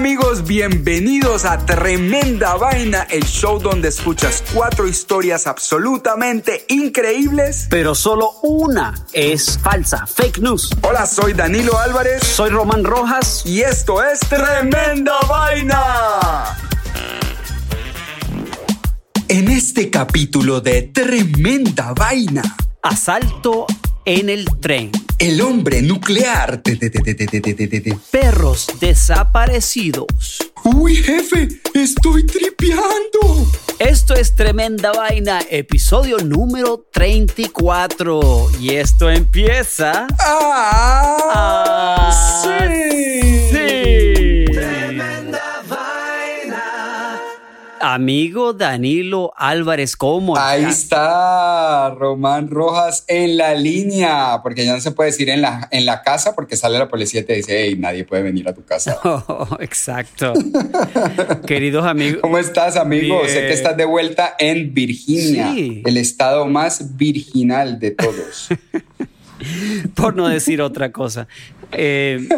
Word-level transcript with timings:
Amigos, 0.00 0.46
bienvenidos 0.46 1.44
a 1.44 1.58
Tremenda 1.66 2.54
Vaina, 2.54 3.02
el 3.10 3.22
show 3.22 3.58
donde 3.58 3.88
escuchas 3.88 4.42
cuatro 4.54 4.88
historias 4.88 5.46
absolutamente 5.46 6.64
increíbles. 6.68 7.66
pero 7.68 7.94
solo 7.94 8.30
una 8.42 8.94
es 9.12 9.58
falsa, 9.58 10.06
fake 10.06 10.38
news. 10.38 10.70
Hola, 10.80 11.04
soy 11.04 11.34
Danilo 11.34 11.78
Álvarez 11.78 12.22
Soy 12.26 12.48
Román 12.48 12.82
Rojas. 12.82 13.42
y 13.44 13.60
esto 13.60 14.02
es 14.02 14.20
Tremenda 14.20 15.18
Vaina. 15.28 16.56
En 19.28 19.48
este 19.50 19.90
capítulo 19.90 20.62
de 20.62 20.80
Tremenda 20.84 21.92
Vaina, 21.92 22.56
Asalto 22.82 23.66
en 24.06 24.30
el 24.30 24.46
tren. 24.60 24.92
El 25.20 25.42
hombre 25.42 25.82
nuclear. 25.82 26.62
Perros 28.10 28.66
desaparecidos. 28.80 30.06
Uy, 30.64 30.96
jefe, 30.96 31.46
estoy 31.74 32.24
tripeando. 32.24 33.46
Esto 33.78 34.14
es 34.14 34.34
Tremenda 34.34 34.92
Vaina, 34.92 35.40
episodio 35.50 36.16
número 36.18 36.86
34. 36.90 38.50
Y 38.60 38.70
esto 38.70 39.10
empieza... 39.10 40.06
Ah, 40.18 41.18
ah 41.34 42.42
sí. 42.42 43.19
Amigo 47.80 48.52
Danilo 48.52 49.32
Álvarez, 49.36 49.96
¿cómo 49.96 50.36
Ahí 50.36 50.64
está 50.64 51.90
Román 51.90 52.48
Rojas 52.50 53.04
en 53.08 53.36
la 53.38 53.54
línea, 53.54 54.40
porque 54.42 54.64
ya 54.66 54.74
no 54.74 54.80
se 54.80 54.90
puede 54.90 55.10
decir 55.10 55.30
en 55.30 55.40
la, 55.40 55.66
en 55.70 55.86
la 55.86 56.02
casa 56.02 56.34
porque 56.34 56.56
sale 56.56 56.78
la 56.78 56.88
policía 56.88 57.20
y 57.22 57.24
te 57.24 57.34
dice, 57.34 57.64
hey, 57.64 57.76
nadie 57.78 58.04
puede 58.04 58.22
venir 58.22 58.48
a 58.48 58.54
tu 58.54 58.64
casa. 58.64 58.98
Oh, 59.32 59.56
exacto. 59.60 60.32
Queridos 61.46 61.86
amigos. 61.86 62.20
¿Cómo 62.20 62.38
estás, 62.38 62.76
amigo? 62.76 63.20
Bien. 63.22 63.28
Sé 63.30 63.40
que 63.46 63.52
estás 63.52 63.76
de 63.76 63.84
vuelta 63.84 64.34
en 64.38 64.74
Virginia, 64.74 65.52
Sí. 65.54 65.82
el 65.86 65.96
estado 65.96 66.46
más 66.46 66.96
virginal 66.96 67.78
de 67.78 67.92
todos. 67.92 68.48
por 69.94 70.16
no 70.16 70.28
decir 70.28 70.62
otra 70.62 70.92
cosa. 70.92 71.28
Eh, 71.72 72.28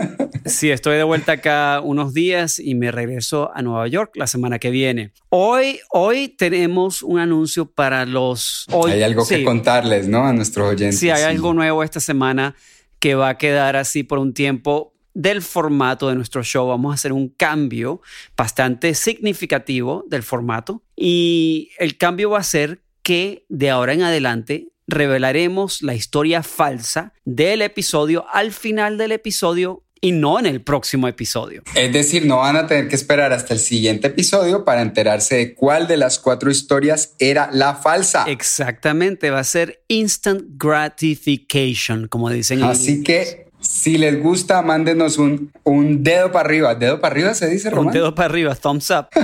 sí, 0.44 0.70
estoy 0.70 0.96
de 0.96 1.04
vuelta 1.04 1.32
acá 1.32 1.80
unos 1.82 2.12
días 2.12 2.58
y 2.58 2.74
me 2.74 2.90
regreso 2.90 3.50
a 3.54 3.62
Nueva 3.62 3.88
York 3.88 4.12
la 4.14 4.26
semana 4.26 4.58
que 4.58 4.70
viene. 4.70 5.12
Hoy, 5.30 5.80
hoy 5.90 6.28
tenemos 6.28 7.02
un 7.02 7.18
anuncio 7.18 7.66
para 7.66 8.04
los... 8.06 8.66
Hoy, 8.70 8.92
hay 8.92 9.02
algo 9.02 9.26
que 9.26 9.44
contarles, 9.44 10.08
¿no? 10.08 10.24
A 10.24 10.32
nuestros 10.32 10.70
oyentes. 10.70 10.98
Sí, 10.98 11.10
hay 11.10 11.22
algo 11.22 11.54
nuevo 11.54 11.82
esta 11.82 12.00
semana 12.00 12.54
que 12.98 13.14
va 13.14 13.30
a 13.30 13.38
quedar 13.38 13.76
así 13.76 14.02
por 14.02 14.18
un 14.18 14.32
tiempo 14.34 14.92
del 15.14 15.42
formato 15.42 16.08
de 16.08 16.14
nuestro 16.14 16.42
show. 16.42 16.68
Vamos 16.68 16.92
a 16.92 16.94
hacer 16.94 17.12
un 17.12 17.28
cambio 17.28 18.00
bastante 18.36 18.94
significativo 18.94 20.04
del 20.08 20.22
formato 20.22 20.82
y 20.96 21.70
el 21.78 21.96
cambio 21.96 22.30
va 22.30 22.38
a 22.38 22.44
ser 22.44 22.82
que 23.02 23.44
de 23.48 23.70
ahora 23.70 23.92
en 23.92 24.02
adelante 24.02 24.68
revelaremos 24.86 25.82
la 25.82 25.94
historia 25.94 26.42
falsa 26.42 27.12
del 27.24 27.62
episodio 27.62 28.26
al 28.32 28.52
final 28.52 28.98
del 28.98 29.12
episodio 29.12 29.84
y 30.04 30.10
no 30.10 30.40
en 30.40 30.46
el 30.46 30.62
próximo 30.62 31.06
episodio. 31.06 31.62
Es 31.76 31.92
decir, 31.92 32.26
no 32.26 32.38
van 32.38 32.56
a 32.56 32.66
tener 32.66 32.88
que 32.88 32.96
esperar 32.96 33.32
hasta 33.32 33.54
el 33.54 33.60
siguiente 33.60 34.08
episodio 34.08 34.64
para 34.64 34.82
enterarse 34.82 35.36
de 35.36 35.54
cuál 35.54 35.86
de 35.86 35.96
las 35.96 36.18
cuatro 36.18 36.50
historias 36.50 37.14
era 37.20 37.48
la 37.52 37.76
falsa. 37.76 38.24
Exactamente, 38.26 39.30
va 39.30 39.38
a 39.38 39.44
ser 39.44 39.84
instant 39.86 40.42
gratification, 40.56 42.08
como 42.08 42.30
dicen 42.30 42.58
en 42.58 42.64
Así 42.64 43.04
que 43.04 43.41
si 43.62 43.96
les 43.96 44.20
gusta, 44.22 44.60
mándenos 44.62 45.18
un, 45.18 45.52
un 45.64 46.02
dedo 46.02 46.30
para 46.30 46.46
arriba. 46.46 46.74
¿Dedo 46.74 47.00
para 47.00 47.12
arriba 47.12 47.34
se 47.34 47.48
dice, 47.48 47.68
Un 47.68 47.74
Román? 47.74 47.94
dedo 47.94 48.14
para 48.14 48.28
arriba, 48.28 48.54
thumbs 48.54 48.90
up. 48.90 49.06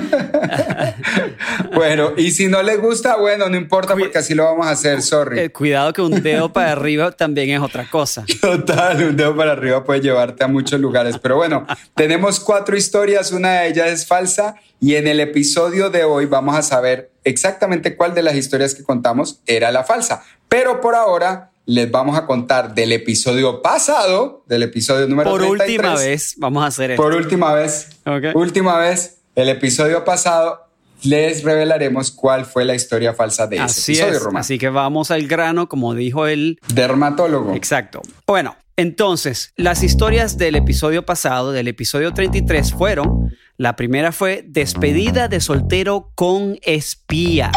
Bueno, 1.75 2.13
y 2.17 2.31
si 2.31 2.49
no 2.49 2.63
les 2.63 2.81
gusta, 2.81 3.17
bueno, 3.17 3.49
no 3.49 3.57
importa 3.57 3.95
porque 3.95 4.19
así 4.19 4.35
lo 4.35 4.45
vamos 4.45 4.67
a 4.67 4.71
hacer, 4.71 5.03
sorry. 5.03 5.39
Eh, 5.39 5.51
cuidado 5.51 5.93
que 5.93 6.03
un 6.03 6.23
dedo 6.23 6.53
para 6.53 6.73
arriba 6.73 7.13
también 7.13 7.51
es 7.51 7.61
otra 7.61 7.89
cosa. 7.89 8.25
Total, 8.41 9.03
un 9.05 9.17
dedo 9.17 9.37
para 9.37 9.53
arriba 9.53 9.85
puede 9.85 10.01
llevarte 10.01 10.45
a 10.45 10.49
muchos 10.49 10.81
lugares. 10.81 11.19
Pero 11.19 11.37
bueno, 11.37 11.67
tenemos 11.95 12.41
cuatro 12.41 12.77
historias, 12.77 13.33
una 13.33 13.61
de 13.61 13.69
ellas 13.69 13.89
es 13.89 14.07
falsa 14.07 14.57
y 14.81 14.95
en 14.97 15.07
el 15.07 15.21
episodio 15.21 15.91
de 15.91 16.05
hoy 16.05 16.27
vamos 16.27 16.57
a 16.57 16.63
saber 16.63 17.11
exactamente 17.25 17.97
cuál 17.97 18.15
de 18.15 18.23
las 18.23 18.35
historias 18.35 18.75
que 18.75 18.83
contamos 18.83 19.41
era 19.47 19.71
la 19.71 19.85
falsa. 19.85 20.25
Pero 20.49 20.81
por 20.81 20.95
ahora 20.95 21.51
les 21.69 21.91
vamos 21.91 22.17
a 22.17 22.25
contar 22.25 22.75
del 22.75 22.93
episodio 22.93 23.61
pasado, 23.61 24.43
del 24.47 24.63
episodio 24.63 25.07
número 25.07 25.31
Por 25.31 25.43
33. 25.43 25.71
última 25.71 25.95
vez 25.97 26.35
vamos 26.39 26.65
a 26.65 26.67
hacer 26.69 26.93
esto. 26.93 27.03
Por 27.03 27.13
última 27.15 27.53
vez, 27.53 27.91
última 28.35 28.79
vez, 28.79 29.19
el 29.35 29.51
episodio 29.51 30.03
pasado 30.03 30.61
les 31.03 31.45
revelaremos 31.45 32.11
cuál 32.11 32.47
fue 32.47 32.65
la 32.65 32.75
historia 32.75 33.13
falsa 33.13 33.47
de 33.47 33.57
ese 33.57 33.65
Así 33.65 33.93
episodio, 33.93 34.17
es. 34.17 34.23
Román. 34.23 34.41
Así 34.41 34.59
que 34.59 34.71
vamos 34.71 35.11
al 35.11 35.29
grano, 35.29 35.69
como 35.69 35.95
dijo 35.95 36.27
él. 36.27 36.59
Dermatólogo. 36.73 37.55
Exacto. 37.55 38.01
Bueno, 38.27 38.57
entonces, 38.79 39.53
las 39.57 39.83
historias 39.83 40.39
del 40.39 40.57
episodio 40.57 41.05
pasado, 41.05 41.53
del 41.53 41.69
episodio 41.69 42.15
33, 42.15 42.73
fueron. 42.73 43.37
La 43.59 43.77
primera 43.77 44.11
fue 44.13 44.43
Despedida 44.47 45.29
de 45.29 45.41
soltero 45.41 46.13
con 46.15 46.59
espía. 46.63 47.53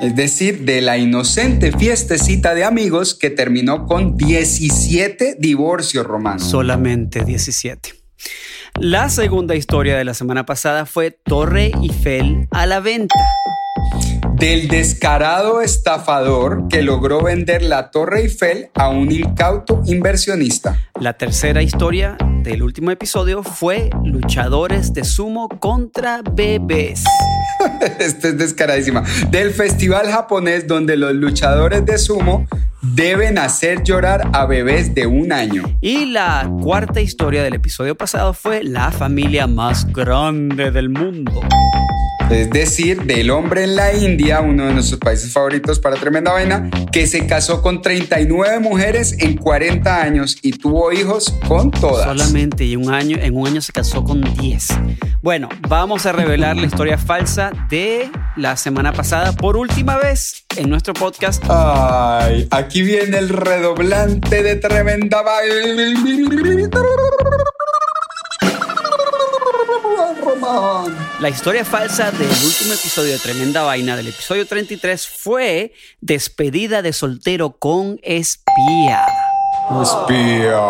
Es 0.00 0.16
decir, 0.16 0.64
de 0.64 0.80
la 0.80 0.98
inocente 0.98 1.72
fiestecita 1.72 2.54
de 2.54 2.64
amigos 2.64 3.14
que 3.14 3.30
terminó 3.30 3.86
con 3.86 4.16
17 4.16 5.36
divorcios 5.38 6.06
romanos. 6.06 6.42
Solamente 6.42 7.24
17. 7.24 7.90
La 8.80 9.08
segunda 9.08 9.54
historia 9.54 9.96
de 9.96 10.04
la 10.04 10.14
semana 10.14 10.44
pasada 10.44 10.84
fue 10.84 11.12
Torre 11.12 11.70
Eiffel 11.80 12.48
a 12.50 12.66
la 12.66 12.80
venta. 12.80 13.14
Del 14.34 14.66
descarado 14.66 15.62
estafador 15.62 16.66
que 16.68 16.82
logró 16.82 17.22
vender 17.22 17.62
la 17.62 17.90
Torre 17.90 18.22
Eiffel 18.22 18.70
a 18.74 18.88
un 18.88 19.12
incauto 19.12 19.80
inversionista. 19.86 20.76
La 21.00 21.12
tercera 21.12 21.62
historia 21.62 22.16
del 22.42 22.62
último 22.62 22.90
episodio 22.90 23.44
fue 23.44 23.90
Luchadores 24.04 24.92
de 24.92 25.04
sumo 25.04 25.48
contra 25.48 26.20
bebés. 26.22 27.04
Esta 27.98 28.28
es 28.28 28.38
descaradísima. 28.38 29.02
Del 29.30 29.50
festival 29.50 30.10
japonés 30.10 30.66
donde 30.66 30.96
los 30.96 31.14
luchadores 31.14 31.84
de 31.84 31.98
sumo 31.98 32.46
deben 32.82 33.38
hacer 33.38 33.82
llorar 33.82 34.28
a 34.32 34.46
bebés 34.46 34.94
de 34.94 35.06
un 35.06 35.32
año. 35.32 35.64
Y 35.80 36.06
la 36.06 36.50
cuarta 36.62 37.00
historia 37.00 37.42
del 37.42 37.54
episodio 37.54 37.96
pasado 37.96 38.34
fue 38.34 38.62
la 38.62 38.90
familia 38.90 39.46
más 39.46 39.90
grande 39.92 40.70
del 40.70 40.90
mundo. 40.90 41.40
Es 42.34 42.50
decir, 42.50 43.04
del 43.04 43.30
hombre 43.30 43.62
en 43.62 43.76
la 43.76 43.94
India, 43.94 44.40
uno 44.40 44.66
de 44.66 44.74
nuestros 44.74 44.98
países 44.98 45.32
favoritos 45.32 45.78
para 45.78 45.94
tremenda 45.94 46.32
vaina, 46.32 46.68
que 46.90 47.06
se 47.06 47.28
casó 47.28 47.62
con 47.62 47.80
39 47.80 48.58
mujeres 48.58 49.14
en 49.20 49.36
40 49.36 50.02
años 50.02 50.36
y 50.42 50.50
tuvo 50.50 50.90
hijos 50.90 51.32
con 51.46 51.70
todas. 51.70 52.04
Solamente 52.04 52.64
y 52.64 52.74
un 52.74 52.92
año, 52.92 53.18
en 53.20 53.36
un 53.36 53.46
año 53.46 53.60
se 53.60 53.72
casó 53.72 54.02
con 54.02 54.20
10. 54.20 54.66
Bueno, 55.22 55.48
vamos 55.68 56.06
a 56.06 56.12
revelar 56.12 56.56
la 56.56 56.66
historia 56.66 56.98
falsa 56.98 57.52
de 57.70 58.10
la 58.36 58.56
semana 58.56 58.92
pasada 58.92 59.30
por 59.30 59.56
última 59.56 59.96
vez 59.96 60.44
en 60.56 60.68
nuestro 60.68 60.92
podcast. 60.92 61.40
Ay, 61.48 62.48
aquí 62.50 62.82
viene 62.82 63.16
el 63.16 63.28
redoblante 63.28 64.42
de 64.42 64.56
tremenda 64.56 65.22
vaina. 65.22 65.84
La 71.24 71.30
historia 71.30 71.64
falsa 71.64 72.10
del 72.10 72.28
último 72.28 72.74
episodio 72.74 73.12
de 73.12 73.18
Tremenda 73.18 73.62
Vaina, 73.62 73.96
del 73.96 74.08
episodio 74.08 74.44
33, 74.44 75.08
fue 75.08 75.72
despedida 76.02 76.82
de 76.82 76.92
soltero 76.92 77.56
con 77.58 77.98
espía. 78.02 79.06
Espía. 79.82 80.60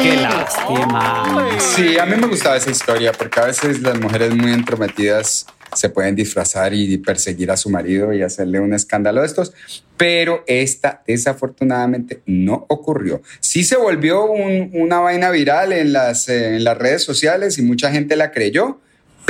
¡Qué 0.00 0.14
lástima! 0.14 1.48
Sí, 1.58 1.98
a 1.98 2.06
mí 2.06 2.14
me 2.20 2.28
gustaba 2.28 2.56
esa 2.56 2.70
historia 2.70 3.10
porque 3.10 3.40
a 3.40 3.46
veces 3.46 3.80
las 3.80 3.98
mujeres 3.98 4.32
muy 4.32 4.52
entrometidas 4.52 5.44
se 5.74 5.88
pueden 5.88 6.14
disfrazar 6.14 6.72
y 6.72 6.96
perseguir 6.98 7.50
a 7.50 7.56
su 7.56 7.68
marido 7.68 8.12
y 8.12 8.22
hacerle 8.22 8.60
un 8.60 8.74
escándalo 8.74 9.22
de 9.22 9.26
estos, 9.26 9.52
pero 9.96 10.44
esta 10.46 11.02
desafortunadamente 11.04 12.22
no 12.26 12.64
ocurrió. 12.68 13.22
Sí 13.40 13.64
se 13.64 13.74
volvió 13.76 14.26
un- 14.26 14.70
una 14.72 15.00
vaina 15.00 15.30
viral 15.30 15.72
en 15.72 15.92
las, 15.92 16.28
eh, 16.28 16.54
en 16.54 16.62
las 16.62 16.78
redes 16.78 17.02
sociales 17.02 17.58
y 17.58 17.62
mucha 17.62 17.90
gente 17.90 18.14
la 18.14 18.30
creyó, 18.30 18.78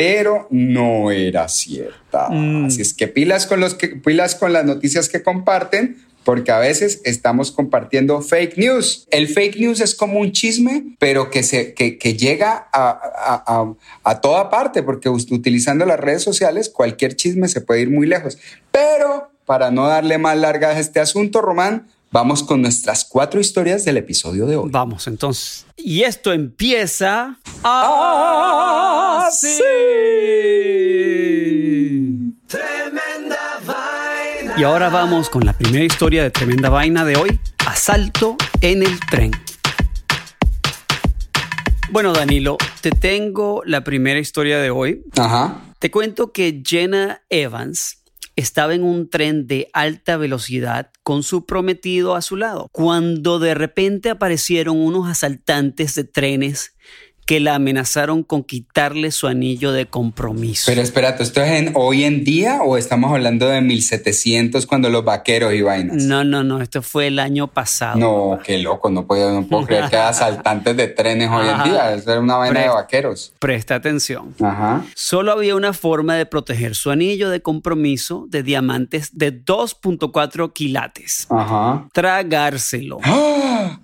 pero 0.01 0.47
no 0.49 1.11
era 1.11 1.47
cierta. 1.49 2.29
Mm. 2.31 2.65
Así 2.65 2.81
es 2.81 2.95
que 2.95 3.07
pilas 3.07 3.47
con, 3.47 3.61
los 3.61 3.75
que 3.75 3.89
pilas 3.89 4.35
con 4.35 4.55
las 4.55 4.65
noticias 4.65 5.11
que 5.11 5.23
comparten, 5.23 5.99
porque 6.25 6.53
a 6.53 6.59
veces 6.59 7.03
estamos 7.05 7.53
compartiendo 7.53 8.23
fake 8.23 8.57
news. 8.57 9.07
El 9.11 9.29
fake 9.29 9.57
news 9.59 9.81
es 9.83 9.95
como 9.95 10.19
un 10.21 10.33
chisme, 10.33 10.97
pero 10.99 11.31
que, 11.31 11.43
se, 11.43 11.75
que, 11.75 11.99
que 11.99 12.15
llega 12.15 12.69
a, 12.73 12.89
a- 12.91 13.45
a- 13.47 13.75
a 14.05 14.21
toda 14.23 14.49
parte, 14.49 14.83
porque 14.83 15.11
utilizando 15.11 15.85
las 15.85 16.01
redes 16.01 16.23
sociales 16.23 16.71
cualquier 16.71 17.15
chisme 17.15 17.49
se 17.49 17.61
puede 17.61 17.83
ir 17.83 17.91
muy 17.91 18.07
lejos. 18.07 18.39
Pero 18.71 19.31
para 19.45 19.71
no 19.71 19.87
darle 19.87 20.17
más 20.17 20.39
largas 20.39 20.77
a 20.77 20.81
este 20.81 21.01
asunto, 21.01 21.43
Román, 21.43 21.89
vamos 22.11 22.43
con 22.43 22.63
nuestras 22.63 23.05
cuatro 23.05 23.41
historias 23.41 23.85
del 23.85 23.97
episodio 23.97 24.47
de 24.47 24.57
hoy. 24.57 24.71
Vamos 24.71 25.07
entonces. 25.07 25.67
Y 25.77 26.03
esto 26.03 26.33
empieza 26.33 27.39
así. 27.63 29.59
Tremenda 32.47 33.61
vaina. 33.67 34.55
Y 34.59 34.65
ahora 34.65 34.89
vamos 34.89 35.31
con 35.31 35.45
la 35.45 35.53
primera 35.53 35.85
historia 35.85 36.23
de 36.23 36.31
Tremenda 36.31 36.69
Vaina 36.69 37.05
de 37.05 37.17
hoy, 37.17 37.39
Asalto 37.67 38.37
en 38.61 38.83
el 38.83 38.99
tren. 39.11 39.31
Bueno, 41.91 42.13
Danilo, 42.13 42.57
te 42.81 42.91
tengo 42.91 43.63
la 43.65 43.83
primera 43.83 44.21
historia 44.21 44.59
de 44.59 44.71
hoy. 44.71 45.05
Ajá. 45.17 45.61
Te 45.79 45.91
cuento 45.91 46.31
que 46.31 46.63
Jenna 46.65 47.23
Evans 47.31 48.01
estaba 48.37 48.75
en 48.75 48.83
un 48.83 49.09
tren 49.11 49.47
de 49.47 49.69
alta 49.73 50.17
velocidad 50.17 50.91
con 51.03 51.23
su 51.23 51.47
prometido 51.47 52.15
a 52.15 52.23
su 52.23 52.37
lado, 52.37 52.69
cuando 52.73 53.39
de 53.39 53.55
repente 53.55 54.11
aparecieron 54.11 54.79
unos 54.79 55.09
asaltantes 55.09 55.95
de 55.95 56.05
trenes 56.05 56.77
que 57.31 57.39
la 57.39 57.55
amenazaron 57.55 58.25
con 58.25 58.43
quitarle 58.43 59.13
su 59.13 59.29
anillo 59.29 59.71
de 59.71 59.87
compromiso. 59.87 60.65
Pero 60.67 60.83
espérate, 60.83 61.23
¿esto 61.23 61.41
es 61.41 61.51
en 61.53 61.73
hoy 61.77 62.03
en 62.03 62.25
día 62.25 62.59
o 62.65 62.77
estamos 62.77 63.13
hablando 63.13 63.47
de 63.47 63.61
1700 63.61 64.67
cuando 64.67 64.91
los 64.91 65.05
vaqueros 65.05 65.55
y 65.55 65.63
vainas? 65.63 66.03
no, 66.03 66.25
no, 66.25 66.43
no, 66.43 66.61
esto 66.61 66.83
fue 66.83 67.07
el 67.07 67.21
año 67.21 67.47
pasado. 67.47 68.01
No, 68.01 68.31
papá. 68.33 68.43
qué 68.43 68.59
loco, 68.59 68.91
no 68.91 69.07
puedo, 69.07 69.33
no 69.33 69.47
puedo 69.47 69.65
creer 69.65 69.89
que 69.89 69.97
hay 69.97 70.09
asaltantes 70.09 70.77
de 70.77 70.89
trenes 70.89 71.31
hoy 71.31 71.47
en 71.47 71.63
día. 71.71 71.95
Eso 71.95 72.11
era 72.11 72.21
una 72.21 72.35
vaina 72.35 72.53
Pre- 72.55 72.63
de 72.63 72.69
vaqueros. 72.75 73.33
Presta 73.39 73.77
atención. 73.77 74.35
Ajá. 74.43 74.85
Solo 74.97 75.31
había 75.31 75.55
una 75.55 75.73
forma 75.73 76.17
de 76.17 76.27
proteger 76.27 76.75
su 76.75 76.91
anillo 76.91 77.31
de 77.31 77.41
compromiso 77.43 78.27
de 78.29 78.43
diamantes 78.43 79.17
de 79.17 79.45
2.4 79.45 80.53
quilates. 80.53 81.29
Ajá. 81.31 81.87
Tragárselo. 81.93 82.99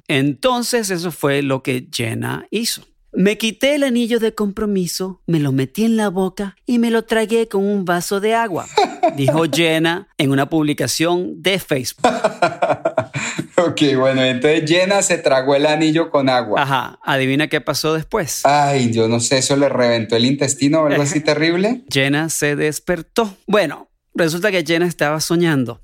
Entonces 0.08 0.90
eso 0.90 1.12
fue 1.12 1.42
lo 1.42 1.62
que 1.62 1.86
Jenna 1.92 2.44
hizo. 2.50 2.82
Me 3.18 3.38
quité 3.38 3.74
el 3.76 3.82
anillo 3.82 4.20
de 4.20 4.34
compromiso, 4.34 5.22
me 5.26 5.40
lo 5.40 5.50
metí 5.50 5.86
en 5.86 5.96
la 5.96 6.10
boca 6.10 6.54
y 6.66 6.78
me 6.78 6.90
lo 6.90 7.04
tragué 7.06 7.48
con 7.48 7.64
un 7.64 7.86
vaso 7.86 8.20
de 8.20 8.34
agua, 8.34 8.66
dijo 9.16 9.44
Jenna 9.50 10.08
en 10.18 10.30
una 10.30 10.50
publicación 10.50 11.40
de 11.42 11.58
Facebook. 11.58 12.06
ok, 13.56 13.80
bueno, 13.96 14.22
entonces 14.22 14.64
Jenna 14.68 15.00
se 15.00 15.16
tragó 15.16 15.54
el 15.54 15.64
anillo 15.64 16.10
con 16.10 16.28
agua. 16.28 16.60
Ajá, 16.62 16.98
adivina 17.02 17.48
qué 17.48 17.62
pasó 17.62 17.94
después. 17.94 18.42
Ay, 18.44 18.92
yo 18.92 19.08
no 19.08 19.18
sé, 19.20 19.38
eso 19.38 19.56
le 19.56 19.70
reventó 19.70 20.16
el 20.16 20.26
intestino 20.26 20.82
o 20.82 20.86
algo 20.86 21.02
así 21.02 21.20
terrible. 21.24 21.84
Jenna 21.90 22.28
se 22.28 22.54
despertó. 22.54 23.34
Bueno, 23.46 23.88
resulta 24.14 24.50
que 24.50 24.62
Jenna 24.62 24.86
estaba 24.86 25.20
soñando. 25.20 25.80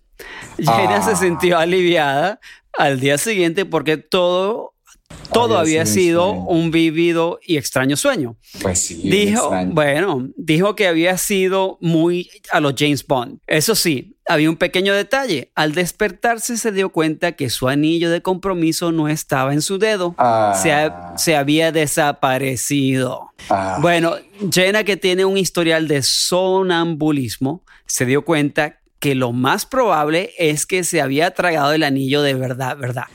Jenna 0.59 0.97
Ah. 0.97 1.03
se 1.03 1.17
sintió 1.17 1.59
aliviada 1.59 2.41
al 2.77 3.01
día 3.01 3.17
siguiente 3.17 3.65
porque 3.65 3.97
todo, 3.97 4.75
todo 5.33 5.59
Había 5.59 5.87
sido 5.87 6.31
un 6.31 6.35
sido 6.35 6.45
sueño. 6.45 6.47
un 6.65 6.71
vívido 6.71 7.41
y 7.47 7.57
extraño 7.57 7.97
sueño. 7.97 8.37
Pues 8.61 8.81
sí, 8.81 8.97
Dijo, 9.03 9.43
extraño. 9.45 9.73
bueno, 9.75 10.29
dijo 10.37 10.75
que 10.77 10.87
había 10.87 11.17
sido 11.19 11.79
muy 11.81 12.31
a 12.51 12.61
los 12.61 12.75
James 12.77 13.07
Bond. 13.07 13.39
Eso 13.47 13.75
sí, 13.75 14.17
había 14.29 14.51
un 14.51 14.57
pequeño 14.57 14.93
detalle. 14.95 15.51
Al 15.55 15.73
despertarse 15.73 16.57
se 16.59 16.71
dio 16.71 16.91
cuenta 16.91 17.33
que 17.33 17.49
su 17.49 17.69
anillo 17.69 18.11
de 18.11 18.21
compromiso 18.21 18.93
no 18.93 19.09
estaba 19.09 19.53
en 19.55 19.63
su 19.63 19.79
dedo. 19.79 20.15
Ah. 20.19 20.59
Se, 20.63 20.71
ha- 20.73 21.15
se 21.17 21.35
había 21.35 21.73
desaparecido. 21.73 23.31
Ah. 23.49 23.79
Bueno, 23.81 24.15
Jenna, 24.53 24.85
que 24.85 24.97
tiene 24.97 25.25
un 25.25 25.39
historial 25.39 25.89
de 25.89 26.03
sonambulismo, 26.03 27.63
se 27.87 28.07
dio 28.07 28.25
cuenta 28.25 28.79
que 29.03 29.17
lo 29.17 29.33
más 29.33 29.67
probable 29.67 30.31
es 30.39 30.65
que 30.65 30.85
se 30.85 31.01
había 31.01 31.33
tragado 31.33 31.73
el 31.73 31.83
anillo 31.83 32.23
de 32.23 32.35
verdad, 32.35 32.77
¿verdad? 32.77 33.07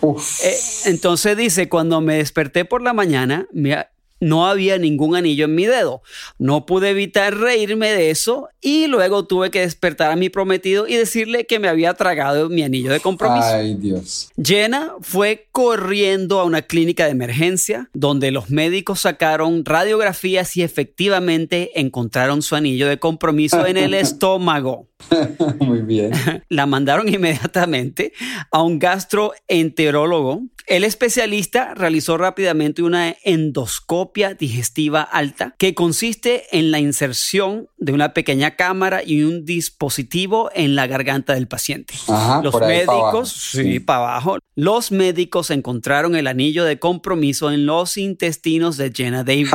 Eh, 0.44 0.54
entonces 0.84 1.38
dice, 1.38 1.70
cuando 1.70 2.02
me 2.02 2.18
desperté 2.18 2.66
por 2.66 2.82
la 2.82 2.92
mañana, 2.92 3.48
me- 3.54 3.88
no 4.20 4.48
había 4.48 4.80
ningún 4.80 5.16
anillo 5.16 5.46
en 5.46 5.54
mi 5.54 5.66
dedo. 5.68 6.02
No 6.40 6.66
pude 6.66 6.90
evitar 6.90 7.38
reírme 7.38 7.92
de 7.92 8.10
eso 8.10 8.50
y 8.60 8.88
luego 8.88 9.26
tuve 9.28 9.52
que 9.52 9.62
despertar 9.62 10.12
a 10.12 10.16
mi 10.16 10.30
prometido 10.30 10.88
y 10.88 10.96
decirle 10.96 11.46
que 11.46 11.60
me 11.60 11.68
había 11.70 11.94
tragado 11.94 12.50
mi 12.50 12.64
anillo 12.64 12.92
de 12.92 13.00
compromiso. 13.00 13.46
Ay, 13.48 13.76
Dios. 13.76 14.30
Jenna 14.44 14.94
fue 15.02 15.48
corriendo 15.52 16.40
a 16.40 16.46
una 16.46 16.64
clínica 16.64 17.06
de 17.06 17.12
emergencia 17.12 17.90
donde 17.94 18.32
los 18.32 18.50
médicos 18.50 19.02
sacaron 19.02 19.64
radiografías 19.64 20.58
y 20.58 20.64
efectivamente 20.64 21.80
encontraron 21.80 22.42
su 22.42 22.56
anillo 22.56 22.88
de 22.88 22.98
compromiso 23.00 23.68
en 23.68 23.78
el 23.78 23.94
estómago. 23.94 24.88
Muy 25.60 25.82
bien. 25.82 26.12
La 26.50 26.66
mandaron 26.66 27.08
inmediatamente 27.08 28.14
a 28.52 28.62
un 28.64 28.80
gastroenterólogo. 28.80 30.44
El 30.66 30.84
especialista 30.84 31.74
realizó 31.76 32.18
rápidamente 32.18 32.84
una 32.84 33.16
endoscopia 33.24 34.34
digestiva 34.34 35.02
alta 35.02 35.56
que 35.58 35.74
consiste 35.74 36.44
en 36.52 36.72
la 36.72 36.80
inserción 36.80 37.70
de 37.78 37.94
una 37.94 38.14
pequeña 38.14 38.58
cámara 38.58 39.02
y 39.02 39.24
un 39.24 39.46
dispositivo 39.46 40.50
en 40.54 40.76
la 40.76 40.86
garganta 40.88 41.36
del 41.36 41.48
paciente. 41.48 41.94
Ajá, 42.10 42.42
Los 42.44 42.60
médicos, 42.60 43.32
sí, 43.32 43.64
Sí. 43.64 43.80
para 43.80 44.00
abajo. 44.00 44.40
Los 44.56 44.92
médicos 44.92 45.52
encontraron 45.52 46.16
el 46.18 46.28
anillo 46.28 46.66
de 46.66 46.80
compromiso 46.80 47.50
en 47.50 47.66
los 47.66 47.96
intestinos 47.96 48.76
de 48.76 48.92
Jenna 48.94 49.24
Davis. 49.24 49.52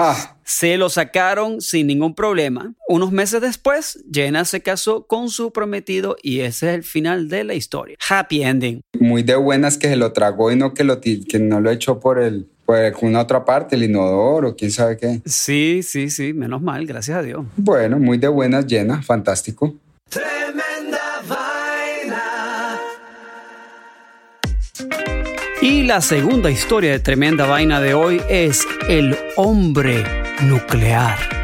Se 0.54 0.76
lo 0.76 0.90
sacaron 0.90 1.62
sin 1.62 1.86
ningún 1.86 2.14
problema. 2.14 2.74
Unos 2.86 3.10
meses 3.10 3.40
después, 3.40 4.04
Jenna 4.12 4.44
se 4.44 4.60
casó 4.60 5.06
con 5.06 5.30
su 5.30 5.50
prometido 5.50 6.14
y 6.22 6.40
ese 6.40 6.68
es 6.68 6.74
el 6.74 6.82
final 6.82 7.30
de 7.30 7.42
la 7.42 7.54
historia. 7.54 7.96
Happy 8.06 8.42
ending. 8.42 8.82
Muy 9.00 9.22
de 9.22 9.34
buenas 9.34 9.78
que 9.78 9.88
se 9.88 9.96
lo 9.96 10.12
tragó 10.12 10.52
y 10.52 10.56
no 10.56 10.74
que, 10.74 10.84
lo 10.84 11.00
que 11.00 11.38
no 11.40 11.58
lo 11.60 11.70
echó 11.70 11.98
por 11.98 12.18
el 12.22 12.48
por 12.66 12.76
alguna 12.76 13.22
otra 13.22 13.46
parte, 13.46 13.76
el 13.76 13.84
inodoro, 13.84 14.54
quién 14.54 14.70
sabe 14.70 14.98
qué. 14.98 15.22
Sí, 15.24 15.82
sí, 15.82 16.10
sí, 16.10 16.34
menos 16.34 16.60
mal, 16.60 16.86
gracias 16.86 17.16
a 17.16 17.22
Dios. 17.22 17.46
Bueno, 17.56 17.98
muy 17.98 18.18
de 18.18 18.28
buenas, 18.28 18.66
llena, 18.66 19.02
fantástico. 19.02 19.74
Tremenda 20.10 20.98
Y 25.62 25.84
la 25.84 26.00
segunda 26.00 26.50
historia 26.50 26.90
de 26.90 26.98
tremenda 26.98 27.46
vaina 27.46 27.80
de 27.80 27.94
hoy 27.94 28.20
es 28.28 28.66
el 28.88 29.16
hombre 29.36 30.04
nuclear. 30.42 31.41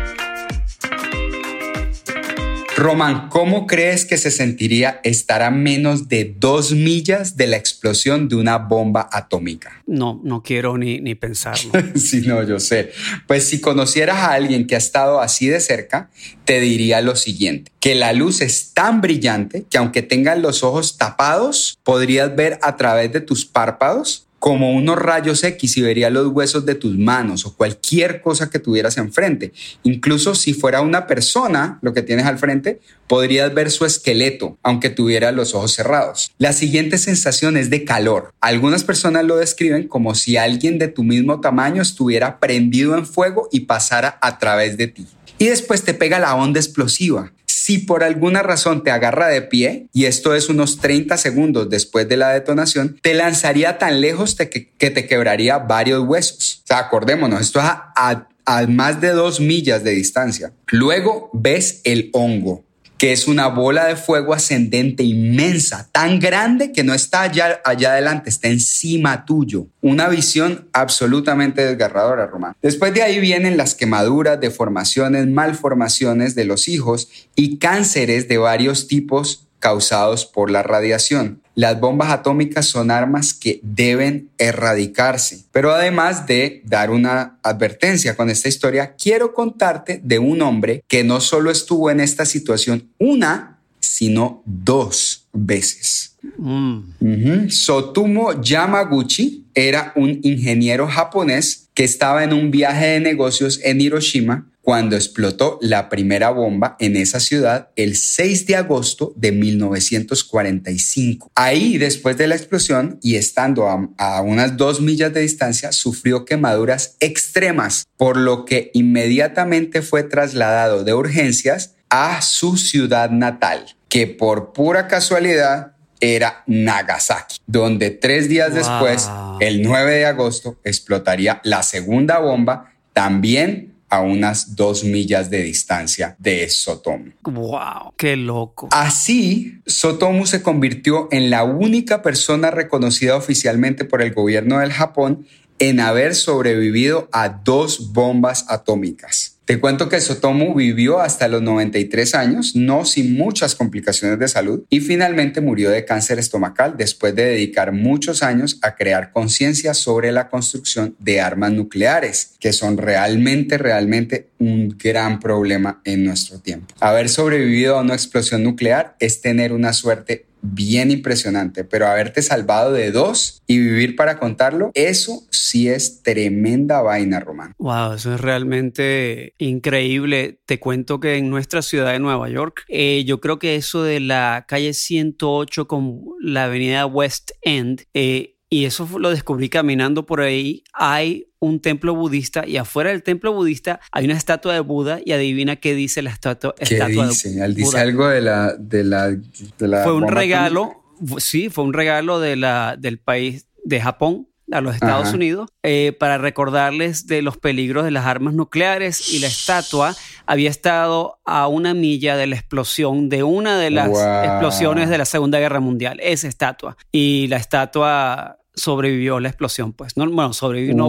Román, 2.79 3.29
¿cómo 3.29 3.67
crees 3.67 4.05
que 4.05 4.17
se 4.17 4.31
sentiría 4.31 5.01
estar 5.03 5.43
a 5.43 5.51
menos 5.51 6.09
de 6.09 6.33
dos 6.39 6.71
millas 6.71 7.37
de 7.37 7.49
la 7.49 7.57
explosión 7.57 8.29
de 8.29 8.37
una 8.37 8.59
bomba 8.59 9.09
atómica? 9.11 9.83
No, 9.85 10.21
no 10.23 10.45
quiero 10.45 10.79
ni, 10.79 11.01
ni 11.01 11.17
pensarlo. 11.17 11.73
sí, 11.97 12.21
no, 12.21 12.41
yo 12.45 12.61
sé. 12.61 12.93
Pues 13.27 13.49
si 13.49 13.61
conocieras 13.61 14.19
a 14.19 14.33
alguien 14.33 14.69
que 14.69 14.77
ha 14.77 14.79
estado 14.79 15.21
así 15.21 15.49
de 15.49 15.59
cerca, 15.59 16.09
te 16.45 16.61
diría 16.61 17.01
lo 17.01 17.17
siguiente, 17.17 17.73
que 17.81 17.97
la 17.97 18.13
luz 18.13 18.41
es 18.43 18.73
tan 18.75 19.01
brillante 19.01 19.67
que 19.69 19.79
aunque 19.79 20.03
tengas 20.03 20.39
los 20.39 20.63
ojos 20.63 20.99
tapados, 20.99 21.81
podrías 21.83 22.37
ver 22.37 22.61
a 22.63 22.77
través 22.77 23.13
de 23.13 23.21
tus 23.21 23.45
párpados 23.45 24.28
como 24.39 24.73
unos 24.73 24.97
rayos 24.97 25.43
X 25.43 25.77
y 25.77 25.83
vería 25.83 26.11
los 26.11 26.29
huesos 26.29 26.65
de 26.65 26.75
tus 26.75 26.97
manos 26.97 27.45
o 27.47 27.55
cualquier 27.55 28.21
cosa 28.21 28.51
que 28.51 28.59
tuvieras 28.59 28.97
enfrente. 28.97 29.53
Incluso 29.83 30.35
si 30.35 30.55
fuera 30.55 30.81
una 30.81 31.07
persona 31.07 31.79
lo 31.83 31.93
que 31.93 32.03
tienes 32.03 32.27
al 32.27 32.39
frente, 32.39 32.81
podrías 33.07 33.53
ver 33.53 33.71
su 33.71 33.85
esqueleto, 33.85 34.59
aunque 34.63 34.91
tuviera 34.91 35.33
los 35.33 35.55
ojos 35.55 35.73
cerrados. 35.73 36.33
La 36.39 36.53
siguiente 36.53 36.99
sensación 36.99 37.57
es 37.57 37.71
de 37.71 37.85
calor. 37.85 38.33
Algunas 38.41 38.85
personas 38.85 39.25
lo 39.25 39.37
describen 39.37 39.89
como 39.89 40.15
si 40.15 40.37
alguien 40.37 40.79
de 40.79 40.89
tu 40.89 41.03
mismo 41.03 41.41
tamaño 41.41 41.83
estuviera 41.83 42.39
prendido 42.39 42.97
en 42.97 43.07
fuego 43.07 43.49
y 43.51 43.61
pasara 43.61 44.19
a 44.21 44.39
través 44.39 44.77
de 44.77 44.89
ti. 44.89 45.07
Y 45.39 45.47
después 45.47 45.83
te 45.85 45.95
pega 45.95 46.19
la 46.19 46.35
onda 46.35 46.61
explosiva 46.61 47.33
si 47.69 47.77
por 47.77 48.03
alguna 48.03 48.43
razón 48.43 48.83
te 48.83 48.91
agarra 48.91 49.29
de 49.29 49.43
pie, 49.43 49.89
y 49.93 50.07
esto 50.07 50.35
es 50.35 50.49
unos 50.49 50.79
30 50.79 51.19
segundos 51.19 51.69
después 51.69 52.09
de 52.09 52.17
la 52.17 52.31
detonación, 52.31 52.99
te 53.03 53.13
lanzaría 53.13 53.77
tan 53.77 54.01
lejos 54.01 54.37
que, 54.37 54.71
te 54.79 55.07
quebraría 55.07 55.59
varios 55.59 56.03
huesos. 56.07 56.63
O 56.71 56.75
acordémonos, 56.75 57.43
esto 57.43 57.61
es 57.61 57.67
a 57.67 58.67
más 58.69 59.03
de 59.03 59.11
dos 59.11 59.39
millas 59.39 59.85
de 59.85 59.91
distancia. 59.91 60.55
Luego 60.69 61.29
ves 61.35 61.83
el 61.85 62.09
hongo 62.15 62.65
que 62.99 63.13
es 63.13 63.29
una 63.29 63.47
bola 63.47 63.87
de 63.87 63.97
fuego 63.97 64.35
ascendente 64.35 65.05
inmensa, 65.05 65.89
tan 65.93 66.19
grande 66.19 66.73
que 66.73 66.83
no 66.83 66.95
está 66.95 67.23
allá, 67.23 67.61
allá 67.65 67.93
adelante, 67.93 68.29
está 68.29 68.49
encima 68.49 69.25
tuyo. 69.25 69.69
Una 69.81 70.09
visión 70.09 70.69
absolutamente 70.73 71.65
desgarradora, 71.65 72.27
Román. 72.27 72.57
Después 72.61 72.93
de 72.93 73.03
ahí 73.03 73.21
vienen 73.21 73.57
las 73.57 73.77
quemaduras, 73.77 74.41
deformaciones, 74.41 75.29
malformaciones 75.29 76.35
de 76.35 76.45
los 76.45 76.67
hijos 76.67 77.09
y 77.37 77.59
cánceres 77.59 78.27
de 78.27 78.39
varios 78.39 78.89
tipos 78.89 79.47
causados 79.61 80.27
por 80.27 80.51
la 80.51 80.63
radiación. 80.63 81.41
Las 81.59 81.81
bombas 81.81 82.11
atómicas 82.11 82.67
son 82.67 82.93
armas 82.93 83.35
que 83.35 83.59
deben 83.65 84.29
erradicarse. 84.39 85.43
Pero 85.51 85.73
además 85.73 86.25
de 86.29 86.63
dar 86.65 86.89
una 86.93 87.41
advertencia 87.43 88.15
con 88.15 88.31
esta 88.31 88.49
historia, 88.49 88.95
quiero 88.95 89.35
contarte 89.35 90.01
de 90.05 90.21
un 90.21 90.41
hombre 90.41 90.85
que 90.87 91.03
no 91.03 91.21
solo 91.21 91.51
estuvo 91.51 91.91
en 91.91 91.99
esta 91.99 92.27
situación 92.27 92.89
una, 93.01 93.59
sino 93.81 94.41
dos 94.47 95.27
veces. 95.33 96.15
Mm. 96.37 97.49
Sotumo 97.49 98.41
Yamaguchi 98.41 99.47
era 99.53 99.93
un 99.97 100.21
ingeniero 100.23 100.87
japonés 100.87 101.71
que 101.75 101.83
estaba 101.83 102.23
en 102.23 102.35
un 102.35 102.53
viaje 102.53 102.87
de 102.87 103.01
negocios 103.01 103.59
en 103.65 103.81
Hiroshima 103.81 104.47
cuando 104.69 104.97
explotó 104.97 105.59
la 105.63 105.89
primera 105.89 106.29
bomba 106.29 106.77
en 106.79 106.97
esa 106.97 107.21
ciudad 107.21 107.71
el 107.75 107.97
6 107.97 108.47
de 108.49 108.57
agosto 108.57 109.15
de 109.17 109.33
1945. 109.33 111.33
Ahí, 111.35 111.79
después 111.79 112.19
de 112.19 112.27
la 112.27 112.35
explosión 112.35 112.99
y 113.01 113.17
estando 113.17 113.67
a, 113.67 114.21
unas 114.21 114.59
dos 114.59 114.83
millas 114.83 115.15
de 115.15 115.23
distancia, 115.23 115.73
sufrió 115.73 116.27
quemaduras 116.27 116.97
extremas, 117.01 117.87
por 117.97 118.19
lo 118.19 118.45
que 118.45 118.71
inmediatamente 118.75 119.81
fue 119.81 120.03
trasladado 120.03 120.85
de 120.85 120.93
urgencias 120.93 121.77
a 121.89 122.21
su 122.21 122.59
ciudad 122.59 123.09
natal, 123.09 123.75
que 123.89 124.07
por 124.07 124.53
pura 124.53 124.87
casualidad 124.87 125.77
era 125.99 126.45
Nagasaki, 126.47 127.39
donde 127.47 127.89
tres 127.89 128.29
días 128.29 128.53
después, 128.53 129.09
el 129.41 129.63
9 129.63 129.95
de 129.95 130.05
agosto, 130.05 130.59
explotaría 130.63 131.41
la 131.43 131.63
segunda 131.63 132.19
bomba, 132.19 132.75
también 132.93 133.78
a 133.89 134.01
unas 134.01 134.55
dos 134.57 134.85
millas 134.85 135.31
de 135.31 135.43
distancia 135.43 136.17
de 136.19 136.49
Sotomu. 136.49 137.13
¡Wow! 137.23 137.95
¡Qué 137.97 138.17
loco! 138.17 138.69
Así, 138.71 139.61
Sotomu 139.67 140.27
se 140.27 140.43
convirtió 140.43 141.09
en 141.11 141.31
la 141.31 141.45
única 141.45 142.03
persona 142.03 142.51
reconocida 142.51 143.17
oficialmente 143.17 143.85
por 143.85 144.03
el 144.03 144.13
gobierno 144.13 144.59
del 144.59 144.73
Japón 144.73 145.27
en 145.59 145.81
haber 145.81 146.15
sobrevivido 146.15 147.09
a 147.13 147.29
dos 147.29 147.93
bombas 147.93 148.47
atómicas. 148.49 149.38
Te 149.49 149.59
cuento 149.59 149.89
que 149.89 149.99
Sotomu 150.03 150.55
vivió 150.55 151.01
hasta 151.01 151.27
los 151.27 151.41
93 151.41 152.15
años, 152.15 152.55
no 152.55 152.85
sin 152.85 153.17
muchas 153.17 153.55
complicaciones 153.55 154.19
de 154.19 154.29
salud, 154.29 154.65
y 154.69 154.81
finalmente 154.81 155.41
murió 155.41 155.71
de 155.71 155.87
cáncer 155.87 156.19
estomacal 156.19 156.77
después 156.77 157.15
de 157.15 157.25
dedicar 157.25 157.73
muchos 157.73 158.23
años 158.23 158.59
a 158.61 158.75
crear 158.75 159.11
conciencia 159.11 159.73
sobre 159.73 160.13
la 160.13 160.29
construcción 160.29 160.97
de 160.99 161.23
armas 161.23 161.53
nucleares, 161.53 162.33
que 162.39 162.53
son 162.53 162.77
realmente, 162.77 163.57
realmente 163.57 164.29
un 164.39 164.77
gran 164.79 165.19
problema 165.19 165.81
en 165.87 166.05
nuestro 166.05 166.41
tiempo. 166.41 166.75
Haber 166.79 167.09
sobrevivido 167.09 167.79
a 167.79 167.81
una 167.81 167.95
explosión 167.95 168.43
nuclear 168.43 168.97
es 169.01 169.23
tener 169.23 169.55
una 169.55 169.73
suerte 169.73 170.27
bien 170.43 170.91
impresionante, 170.91 171.65
pero 171.65 171.87
haberte 171.87 172.23
salvado 172.23 172.73
de 172.73 172.91
dos 172.91 173.43
y 173.47 173.59
vivir 173.59 173.97
para 173.97 174.19
contarlo, 174.19 174.71
eso 174.75 175.27
sí 175.31 175.69
es 175.69 176.03
tremenda 176.03 176.81
vaina, 176.83 177.21
Román. 177.21 177.55
Wow, 177.59 177.95
eso 177.95 178.15
es 178.15 178.21
realmente 178.21 179.35
increíble. 179.39 180.41
Te 180.47 180.61
cuento 180.61 181.01
que 181.01 181.17
en 181.17 181.31
nuestra 181.31 181.63
ciudad 181.63 181.93
de 181.93 181.99
Nueva 181.99 182.29
York, 182.29 182.65
eh, 182.69 183.05
yo 183.07 183.21
creo 183.21 183.39
que 183.39 183.57
eso 183.57 183.83
de 183.83 184.01
la 184.01 184.45
calle 184.49 184.73
108 184.73 185.67
con 185.67 186.03
la 186.21 186.45
avenida 186.45 186.87
West 186.87 187.31
End, 187.43 187.83
eh, 187.95 188.38
y 188.51 188.65
eso 188.65 188.89
lo 188.99 189.11
descubrí 189.11 189.49
caminando 189.49 190.07
por 190.07 190.21
ahí. 190.21 190.65
Hay 190.73 191.27
un 191.39 191.61
templo 191.61 191.95
budista 191.95 192.47
y 192.47 192.57
afuera 192.57 192.91
del 192.91 193.03
templo 193.03 193.33
budista 193.33 193.81
hay 193.93 194.05
una 194.07 194.17
estatua 194.17 194.55
de 194.55 194.61
Buda 194.61 195.01
y 195.05 195.13
adivina 195.13 195.57
qué 195.57 195.75
dice 195.75 196.03
la 196.03 196.11
estatua. 196.11 196.55
¿Qué 196.57 196.85
dice? 196.87 197.45
Él 197.45 197.55
dice 197.55 197.79
algo 197.79 198.09
de 198.09 198.21
la, 198.21 198.55
de 198.55 198.85
la, 198.85 199.11
de 199.11 199.69
la 199.69 199.85
Fue 199.85 199.95
un 199.95 200.09
regalo, 200.09 200.83
sí, 201.19 201.51
fue 201.51 201.65
un 201.65 201.73
regalo 201.73 202.21
de 202.21 202.37
la, 202.37 202.77
del 202.79 202.99
país 202.99 203.47
de 203.65 203.81
Japón 203.81 204.28
a 204.51 204.61
los 204.61 204.75
Estados 204.75 205.13
Unidos 205.13 205.51
eh, 205.63 205.97
para 205.99 206.19
recordarles 206.19 207.07
de 207.07 207.23
los 207.23 207.37
peligros 207.37 207.85
de 207.85 207.91
las 207.91 208.07
armas 208.07 208.35
nucleares 208.35 209.13
y 209.13 209.19
la 209.19 209.27
estatua 209.27 209.95
había 210.27 210.51
estado 210.51 211.19
a 211.25 211.49
una 211.49 211.75
milla 211.75 212.17
de 212.17 212.27
la 212.27 212.37
explosión 212.37 213.09
de 213.09 213.23
una 213.23 213.59
de 213.59 213.71
las 213.71 213.89
explosiones 213.89 214.89
de 214.89 214.99
la 214.99 215.05
Segunda 215.05 215.39
Guerra 215.39 215.61
Mundial, 215.61 215.99
esa 216.03 216.29
estatua. 216.29 216.77
Y 216.93 217.27
la 217.29 217.37
estatua 217.37 218.39
sobrevivió 218.55 219.21
la 219.21 219.29
explosión, 219.29 219.73
pues. 219.73 219.97
No, 219.97 220.05
bueno, 220.11 220.33
sobrevivió, 220.33 220.75
no, 220.75 220.89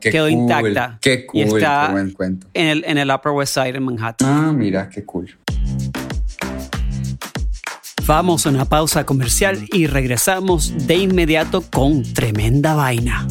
quedó 0.00 0.28
intacta. 0.28 0.98
Qué 1.00 1.26
cool, 1.26 1.40
y 1.40 1.42
está 1.42 1.94
En, 2.54 2.68
el, 2.68 2.84
en 2.86 2.98
el 2.98 3.10
Upper 3.10 3.32
West 3.32 3.54
Side 3.54 3.76
en 3.76 3.82
Manhattan. 3.82 4.28
Ah, 4.28 4.52
mira, 4.52 4.88
qué 4.88 5.04
cool. 5.04 5.36
Vamos 8.10 8.44
a 8.44 8.48
una 8.48 8.64
pausa 8.64 9.06
comercial 9.06 9.68
y 9.72 9.86
regresamos 9.86 10.88
de 10.88 10.96
inmediato 10.96 11.62
con 11.62 12.02
tremenda 12.12 12.74
vaina. 12.74 13.24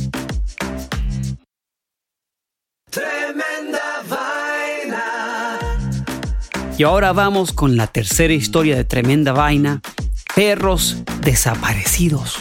Tremenda 2.89 3.81
vaina. 4.09 5.59
Y 6.77 6.83
ahora 6.83 7.11
vamos 7.11 7.51
con 7.51 7.75
la 7.75 7.87
tercera 7.87 8.33
historia 8.33 8.77
de 8.77 8.85
tremenda 8.85 9.33
vaina, 9.33 9.81
perros 10.33 11.03
desaparecidos. 11.23 12.37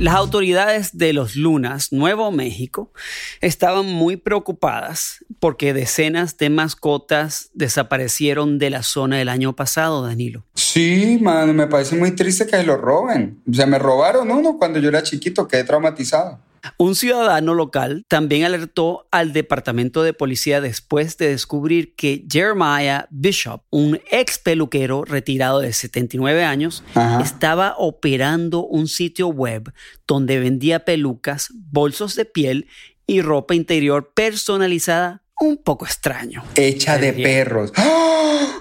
Las 0.00 0.16
autoridades 0.16 0.98
de 0.98 1.12
los 1.12 1.36
Lunas, 1.36 1.92
Nuevo 1.92 2.32
México, 2.32 2.92
estaban 3.40 3.86
muy 3.86 4.16
preocupadas 4.16 5.24
porque 5.44 5.74
decenas 5.74 6.38
de 6.38 6.48
mascotas 6.48 7.50
desaparecieron 7.52 8.58
de 8.58 8.70
la 8.70 8.82
zona 8.82 9.20
el 9.20 9.28
año 9.28 9.54
pasado, 9.54 10.02
Danilo. 10.02 10.46
Sí, 10.54 11.18
man, 11.20 11.54
me 11.54 11.66
parece 11.66 11.96
muy 11.96 12.12
triste 12.12 12.46
que 12.46 12.62
lo 12.62 12.78
roben. 12.78 13.42
Se 13.52 13.66
me 13.66 13.78
robaron 13.78 14.30
uno 14.30 14.56
cuando 14.56 14.78
yo 14.78 14.88
era 14.88 15.02
chiquito, 15.02 15.46
quedé 15.46 15.64
traumatizado. 15.64 16.40
Un 16.78 16.94
ciudadano 16.94 17.52
local 17.52 18.06
también 18.08 18.44
alertó 18.44 19.06
al 19.10 19.34
departamento 19.34 20.02
de 20.02 20.14
policía 20.14 20.62
después 20.62 21.18
de 21.18 21.28
descubrir 21.28 21.94
que 21.94 22.24
Jeremiah 22.26 23.06
Bishop, 23.10 23.64
un 23.68 24.00
ex 24.10 24.38
peluquero 24.38 25.04
retirado 25.04 25.60
de 25.60 25.74
79 25.74 26.42
años, 26.42 26.82
estaba 27.22 27.74
operando 27.76 28.64
un 28.64 28.88
sitio 28.88 29.28
web 29.28 29.74
donde 30.06 30.38
vendía 30.38 30.86
pelucas, 30.86 31.48
bolsos 31.52 32.14
de 32.14 32.24
piel 32.24 32.66
y 33.06 33.20
ropa 33.20 33.54
interior 33.54 34.10
personalizada 34.14 35.20
un 35.40 35.56
poco 35.56 35.84
extraño. 35.84 36.44
Hecha 36.54 36.98
de 36.98 37.12
perros. 37.12 37.72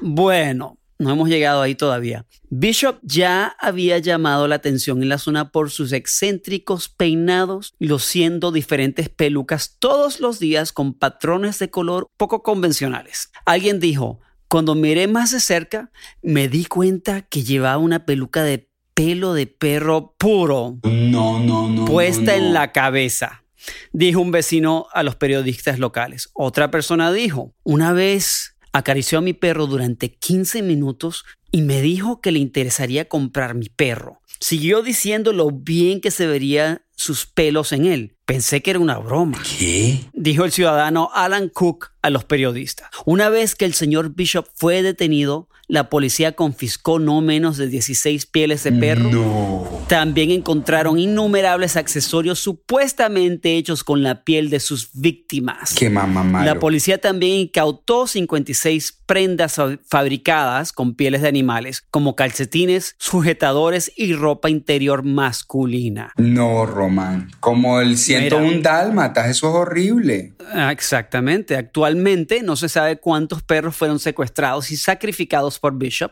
Bueno, 0.02 0.78
no 1.00 1.12
hemos 1.12 1.30
llegado 1.30 1.62
ahí 1.62 1.76
todavía. 1.76 2.26
Bishop 2.50 3.00
ya 3.02 3.56
había 3.60 3.98
llamado 3.98 4.48
la 4.48 4.56
atención 4.56 5.02
en 5.02 5.10
la 5.10 5.18
zona 5.18 5.52
por 5.52 5.72
sus 5.72 5.92
excéntricos 5.92 6.88
peinados, 6.90 7.74
luciendo 7.80 8.52
diferentes 8.52 9.10
pelucas 9.10 9.78
todos 9.80 10.20
los 10.20 10.40
días 10.40 10.72
con 10.72 10.94
patrones 10.94 11.60
de 11.60 11.70
color 11.70 12.08
poco 12.18 12.44
convencionales. 12.44 13.32
Alguien 13.46 13.80
dijo, 13.80 14.20
Cuando 14.48 14.76
miré 14.76 15.08
más 15.08 15.32
de 15.32 15.40
cerca, 15.40 15.92
me 16.22 16.48
di 16.48 16.66
cuenta 16.66 17.24
que 17.24 17.44
llevaba 17.44 17.78
una 17.78 18.06
peluca 18.06 18.44
de 18.44 18.70
pelo 18.94 19.34
de 19.34 19.48
perro 19.48 20.16
puro. 20.18 20.78
No, 20.84 21.40
no, 21.40 21.68
no. 21.70 21.86
Puesta 21.86 22.36
en 22.36 22.54
la 22.54 22.72
cabeza. 22.72 23.43
Dijo 23.92 24.20
un 24.22 24.32
vecino 24.32 24.88
a 24.94 25.04
los 25.04 25.16
periodistas 25.16 25.80
locales. 25.80 26.30
Otra 26.34 26.72
persona 26.72 27.12
dijo, 27.12 27.54
una 27.64 27.94
vez 27.94 28.56
acarició 28.72 29.20
a 29.20 29.22
mi 29.22 29.34
perro 29.34 29.68
durante 29.68 30.14
15 30.14 30.62
minutos 30.64 31.26
y 31.52 31.62
me 31.62 31.82
dijo 31.82 32.20
que 32.20 32.32
le 32.32 32.40
interesaría 32.40 33.08
comprar 33.08 33.54
mi 33.54 33.70
perro. 33.70 34.20
Siguió 34.40 34.82
diciendo 34.82 35.32
lo 35.32 35.52
bien 35.52 36.02
que 36.02 36.12
se 36.12 36.28
vería 36.28 36.82
sus 37.04 37.26
pelos 37.26 37.72
en 37.74 37.86
él. 37.86 38.16
Pensé 38.26 38.62
que 38.62 38.72
era 38.72 38.80
una 38.80 38.98
broma. 38.98 39.38
¿Qué? 39.60 40.00
Dijo 40.14 40.46
el 40.46 40.52
ciudadano 40.54 41.10
Alan 41.14 41.50
Cook 41.50 41.92
a 42.02 42.10
los 42.10 42.24
periodistas. 42.24 42.88
Una 43.06 43.30
vez 43.30 43.56
que 43.56 43.66
el 43.66 43.74
señor 43.74 44.16
Bishop 44.16 44.48
fue 44.56 44.82
detenido, 44.82 45.50
la 45.68 45.90
policía 45.90 46.34
confiscó 46.34 47.00
no 47.00 47.20
menos 47.22 47.58
de 47.58 47.68
16 47.68 48.26
pieles 48.28 48.64
de 48.64 48.72
perro. 48.74 49.10
No. 49.12 49.68
También 49.88 50.32
encontraron 50.32 51.00
innumerables 51.00 51.76
accesorios 51.78 52.40
supuestamente 52.40 53.58
hechos 53.58 53.84
con 53.84 54.04
la 54.04 54.24
piel 54.24 54.50
de 54.50 54.60
sus 54.60 54.90
víctimas. 54.94 55.74
Qué 55.74 55.90
mamá. 55.90 56.44
La 56.46 56.60
policía 56.60 57.00
también 57.00 57.34
incautó 57.40 58.08
56 58.08 59.00
prendas 59.06 59.56
fa- 59.56 59.78
fabricadas 59.90 60.72
con 60.72 60.96
pieles 60.96 61.22
de 61.22 61.28
animales, 61.30 61.82
como 61.92 62.16
calcetines, 62.16 62.96
sujetadores 63.00 63.92
y 63.96 64.14
ropa 64.14 64.50
interior 64.50 65.04
masculina. 65.04 66.12
No, 66.18 66.66
Román. 66.66 66.93
Como 67.40 67.80
el 67.80 67.98
101 67.98 68.48
Mira. 68.58 68.72
dálmatas, 68.78 69.30
eso 69.30 69.50
es 69.50 69.56
horrible. 69.56 70.34
Ah, 70.54 70.72
Exactamente. 70.72 71.56
Actualmente 71.56 72.42
no 72.44 72.56
se 72.56 72.70
sabe 72.70 72.98
cuántos 72.98 73.42
perros 73.44 73.76
fueron 73.76 74.00
secuestrados 74.00 74.72
y 74.72 74.78
sacrificados 74.78 75.60
por 75.60 75.78
Bishop, 75.78 76.12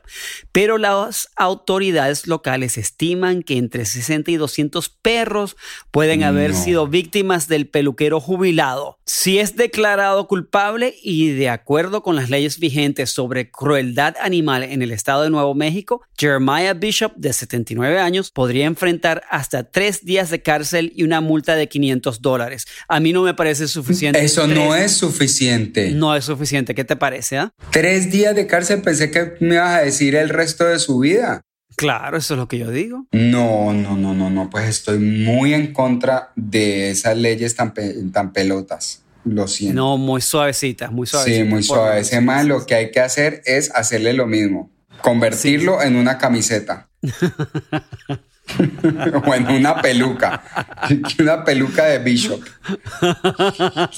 pero 0.52 0.78
las 0.78 1.30
autoridades 1.36 2.28
locales 2.28 2.78
estiman 2.78 3.44
que 3.44 3.58
entre 3.58 3.86
60 3.86 4.32
y 4.32 4.38
200 4.38 4.90
perros 4.90 5.56
pueden 5.92 6.24
haber 6.24 6.52
No. 6.52 6.64
sido 6.64 6.88
víctimas 6.88 7.48
del 7.48 7.68
peluquero 7.68 8.20
jubilado. 8.20 8.98
Si 9.06 9.40
es 9.40 9.56
declarado 9.56 10.28
culpable 10.28 10.96
y 11.04 11.32
de 11.32 11.50
acuerdo 11.50 12.02
con 12.02 12.16
las 12.16 12.30
leyes 12.30 12.60
vigentes 12.60 13.12
sobre 13.12 13.52
crueldad 13.52 14.16
animal 14.22 14.64
en 14.64 14.82
el 14.82 14.92
estado 14.92 15.24
de 15.24 15.30
Nuevo 15.30 15.54
México, 15.54 16.02
Jeremiah 16.18 16.74
Bishop, 16.74 17.14
de 17.16 17.34
79 17.34 18.00
años, 18.00 18.32
podría 18.32 18.66
enfrentar 18.66 19.24
hasta 19.30 19.70
tres 19.70 20.06
días 20.06 20.30
de 20.30 20.42
cárcel 20.42 20.61
y 20.96 21.04
una 21.04 21.22
multa 21.22 21.56
de 21.56 21.68
500 21.68 22.22
dólares. 22.22 22.66
A 22.88 23.00
mí 23.00 23.14
no 23.14 23.24
me 23.24 23.34
parece 23.34 23.68
suficiente. 23.68 24.24
Eso 24.24 24.48
no 24.48 24.76
es 24.76 24.92
suficiente. 24.92 25.92
No 25.92 26.16
es 26.16 26.26
suficiente. 26.26 26.76
¿Qué 26.76 26.84
te 26.84 26.96
parece? 26.96 27.38
ah? 27.38 27.52
Tres 27.72 28.12
días 28.12 28.36
de 28.36 28.48
cárcel, 28.48 28.82
pensé 28.82 29.12
que 29.12 29.34
me 29.40 29.56
ibas 29.56 29.76
a 29.76 29.82
decir 29.82 30.16
el 30.16 30.30
resto 30.30 30.66
de 30.66 30.80
su 30.80 31.00
vida. 31.00 31.42
Claro, 31.78 32.18
eso 32.18 32.34
es 32.34 32.38
lo 32.38 32.48
que 32.48 32.58
yo 32.60 32.70
digo. 32.70 33.08
No, 33.12 33.74
no, 33.74 33.96
no, 33.96 34.14
no, 34.14 34.30
no, 34.30 34.50
pues 34.50 34.68
estoy 34.68 35.00
muy 35.00 35.54
en 35.54 35.74
contra 35.74 36.32
de 36.36 36.92
esas 36.92 37.18
leyes 37.18 37.56
tan, 37.56 37.74
pe- 37.74 37.96
tan 38.14 38.34
pelotas. 38.34 39.02
Lo 39.24 39.48
siento. 39.48 39.76
No, 39.76 39.98
muy 39.98 40.20
suavecitas, 40.22 40.92
muy 40.92 41.08
suavecitas. 41.08 41.44
sí, 41.44 41.50
muy 41.50 41.64
suave. 41.64 42.00
Ese 42.02 42.20
man 42.22 42.48
lo 42.48 42.66
que 42.66 42.76
hay 42.76 42.92
que 42.92 43.00
hacer 43.00 43.42
es 43.46 43.72
hacerle 43.74 44.14
lo 44.14 44.28
mismo. 44.28 44.70
Convertirlo 45.02 45.82
en 45.82 45.96
una 45.96 46.18
camiseta. 46.18 46.90
o 49.26 49.34
en 49.34 49.48
una 49.48 49.82
peluca. 49.82 50.44
una 51.20 51.44
peluca 51.44 51.86
de 51.86 52.00
Bishop. 52.00 52.42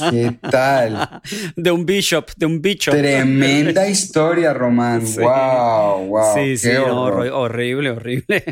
¿Qué 0.09 0.37
tal? 0.49 1.21
De 1.55 1.71
un 1.71 1.85
bishop, 1.85 2.29
de 2.35 2.45
un 2.45 2.61
bicho. 2.61 2.91
Tremenda 2.91 3.87
historia, 3.89 4.53
Román. 4.53 5.05
Sí. 5.05 5.19
Wow, 5.19 6.07
wow. 6.07 6.33
Sí, 6.35 6.57
sí, 6.57 6.69
qué 6.69 6.75
no, 6.75 7.03
horrible, 7.03 7.91
horrible. 7.91 8.43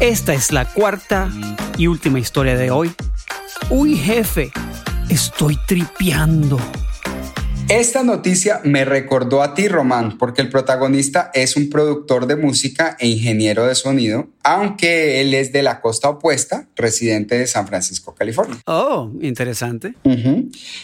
Esta 0.00 0.32
es 0.32 0.50
la 0.50 0.64
cuarta 0.64 1.30
y 1.76 1.86
última 1.86 2.18
historia 2.18 2.56
de 2.56 2.70
hoy. 2.70 2.90
Uy, 3.68 3.96
jefe, 3.96 4.50
estoy 5.10 5.58
tripeando. 5.66 6.58
Esta 7.70 8.02
noticia 8.02 8.60
me 8.64 8.84
recordó 8.84 9.44
a 9.44 9.54
ti, 9.54 9.68
Román, 9.68 10.18
porque 10.18 10.42
el 10.42 10.48
protagonista 10.48 11.30
es 11.32 11.54
un 11.54 11.70
productor 11.70 12.26
de 12.26 12.34
música 12.34 12.96
e 12.98 13.06
ingeniero 13.06 13.64
de 13.64 13.76
sonido, 13.76 14.26
aunque 14.42 15.20
él 15.20 15.34
es 15.34 15.52
de 15.52 15.62
la 15.62 15.80
costa 15.80 16.08
opuesta, 16.08 16.66
residente 16.74 17.38
de 17.38 17.46
San 17.46 17.68
Francisco, 17.68 18.12
California. 18.12 18.58
Oh, 18.66 19.12
interesante. 19.20 19.94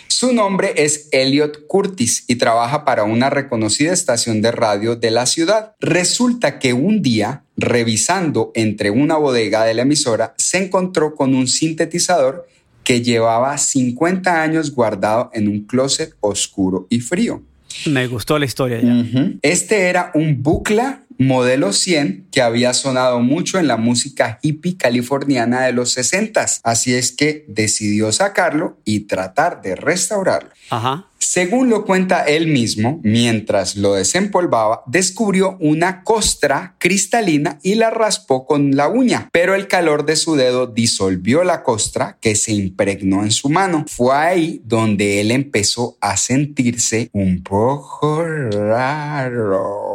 Su 0.07 0.33
nombre 0.33 0.75
es 0.76 1.09
Elliot 1.11 1.66
Curtis 1.66 2.22
y 2.29 2.37
trabaja 2.37 2.85
para 2.85 3.03
una 3.03 3.31
reconocida 3.31 3.92
estación 3.92 4.40
de 4.40 4.53
radio 4.53 4.94
de 4.94 5.11
la 5.11 5.27
ciudad. 5.27 5.75
Resulta 5.81 6.61
que 6.61 6.72
un 6.72 7.03
día, 7.03 7.42
revisando 7.57 8.53
entre 8.55 8.90
una 8.90 9.16
bodega 9.16 9.64
de 9.64 9.75
la 9.75 9.83
emisora, 9.83 10.35
se 10.38 10.59
encontró 10.59 11.16
con 11.16 11.35
un 11.35 11.49
sintetizador 11.49 12.46
que 12.87 13.03
llevaba 13.03 13.59
50 13.59 14.42
años 14.42 14.72
guardado 14.72 15.29
en 15.35 15.49
un 15.49 15.66
closet 15.66 16.14
oscuro 16.20 16.87
y 16.88 17.01
frío. 17.01 17.42
Me 17.87 18.07
gustó 18.07 18.38
la 18.38 18.44
historia 18.44 18.81
ya. 18.81 19.05
Este 19.42 19.88
era 19.88 20.12
un 20.14 20.40
Bucla 20.40 21.01
modelo 21.18 21.72
100 21.72 22.29
que 22.31 22.42
había 22.42 22.74
sonado 22.74 23.20
mucho 23.20 23.59
en 23.59 23.66
la 23.66 23.76
música 23.76 24.38
hippie 24.42 24.76
californiana 24.76 25.62
de 25.62 25.72
los 25.72 25.96
60s. 25.96 26.61
Así 26.62 26.94
es 26.94 27.12
que 27.12 27.44
decidió 27.48 28.12
sacarlo 28.12 28.79
y 28.85 29.00
tratar 29.00 29.62
de 29.62 29.76
restaurarlo. 29.76 30.50
Ajá. 30.70 31.07
Según 31.18 31.70
lo 31.70 31.85
cuenta 31.85 32.24
él 32.24 32.46
mismo, 32.46 33.00
mientras 33.02 33.76
lo 33.76 33.94
desempolvaba, 33.94 34.83
descubrió 34.87 35.57
una 35.61 36.05
costra 36.05 36.76
cristalina 36.79 37.59
y 37.62 37.74
la 37.74 37.90
raspó 37.90 38.46
con 38.46 38.76
la 38.76 38.88
uña, 38.88 39.29
pero 39.33 39.55
el 39.55 39.66
calor 39.66 40.05
de 40.05 40.16
su 40.16 40.37
dedo 40.37 40.66
disolvió 40.66 41.42
la 41.42 41.62
costra 41.62 42.18
que 42.20 42.37
se 42.37 42.52
impregnó 42.52 43.22
en 43.22 43.33
su 43.33 43.48
mano. 43.48 43.87
Fue 43.88 44.14
ahí 44.14 44.61
donde 44.64 45.20
él 45.20 45.31
empezó 45.31 45.96
a 46.00 46.16
sentirse 46.16 47.09
un 47.12 47.42
poco 47.42 48.22
raro. 48.22 49.86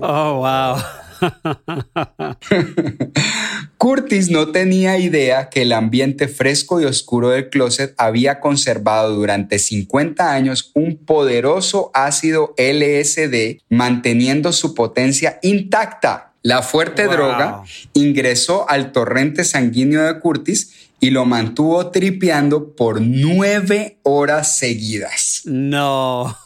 Oh, 0.00 0.40
wow. 0.40 0.76
Curtis 3.76 4.30
no 4.30 4.48
tenía 4.52 4.98
idea 4.98 5.48
que 5.48 5.62
el 5.62 5.72
ambiente 5.72 6.28
fresco 6.28 6.80
y 6.80 6.84
oscuro 6.84 7.30
del 7.30 7.48
closet 7.50 7.94
había 7.96 8.40
conservado 8.40 9.14
durante 9.14 9.58
50 9.58 10.32
años 10.32 10.70
un 10.74 10.96
poderoso 10.98 11.90
ácido 11.94 12.54
LSD 12.58 13.60
manteniendo 13.68 14.52
su 14.52 14.74
potencia 14.74 15.38
intacta. 15.42 16.32
La 16.42 16.62
fuerte 16.62 17.04
Wow. 17.06 17.12
droga 17.14 17.62
ingresó 17.92 18.68
al 18.68 18.92
torrente 18.92 19.44
sanguíneo 19.44 20.02
de 20.04 20.18
Curtis 20.20 20.89
y 21.00 21.10
lo 21.10 21.24
mantuvo 21.24 21.90
tripeando 21.90 22.76
por 22.76 23.00
nueve 23.00 23.98
horas 24.02 24.58
seguidas. 24.58 25.40
No. 25.46 26.36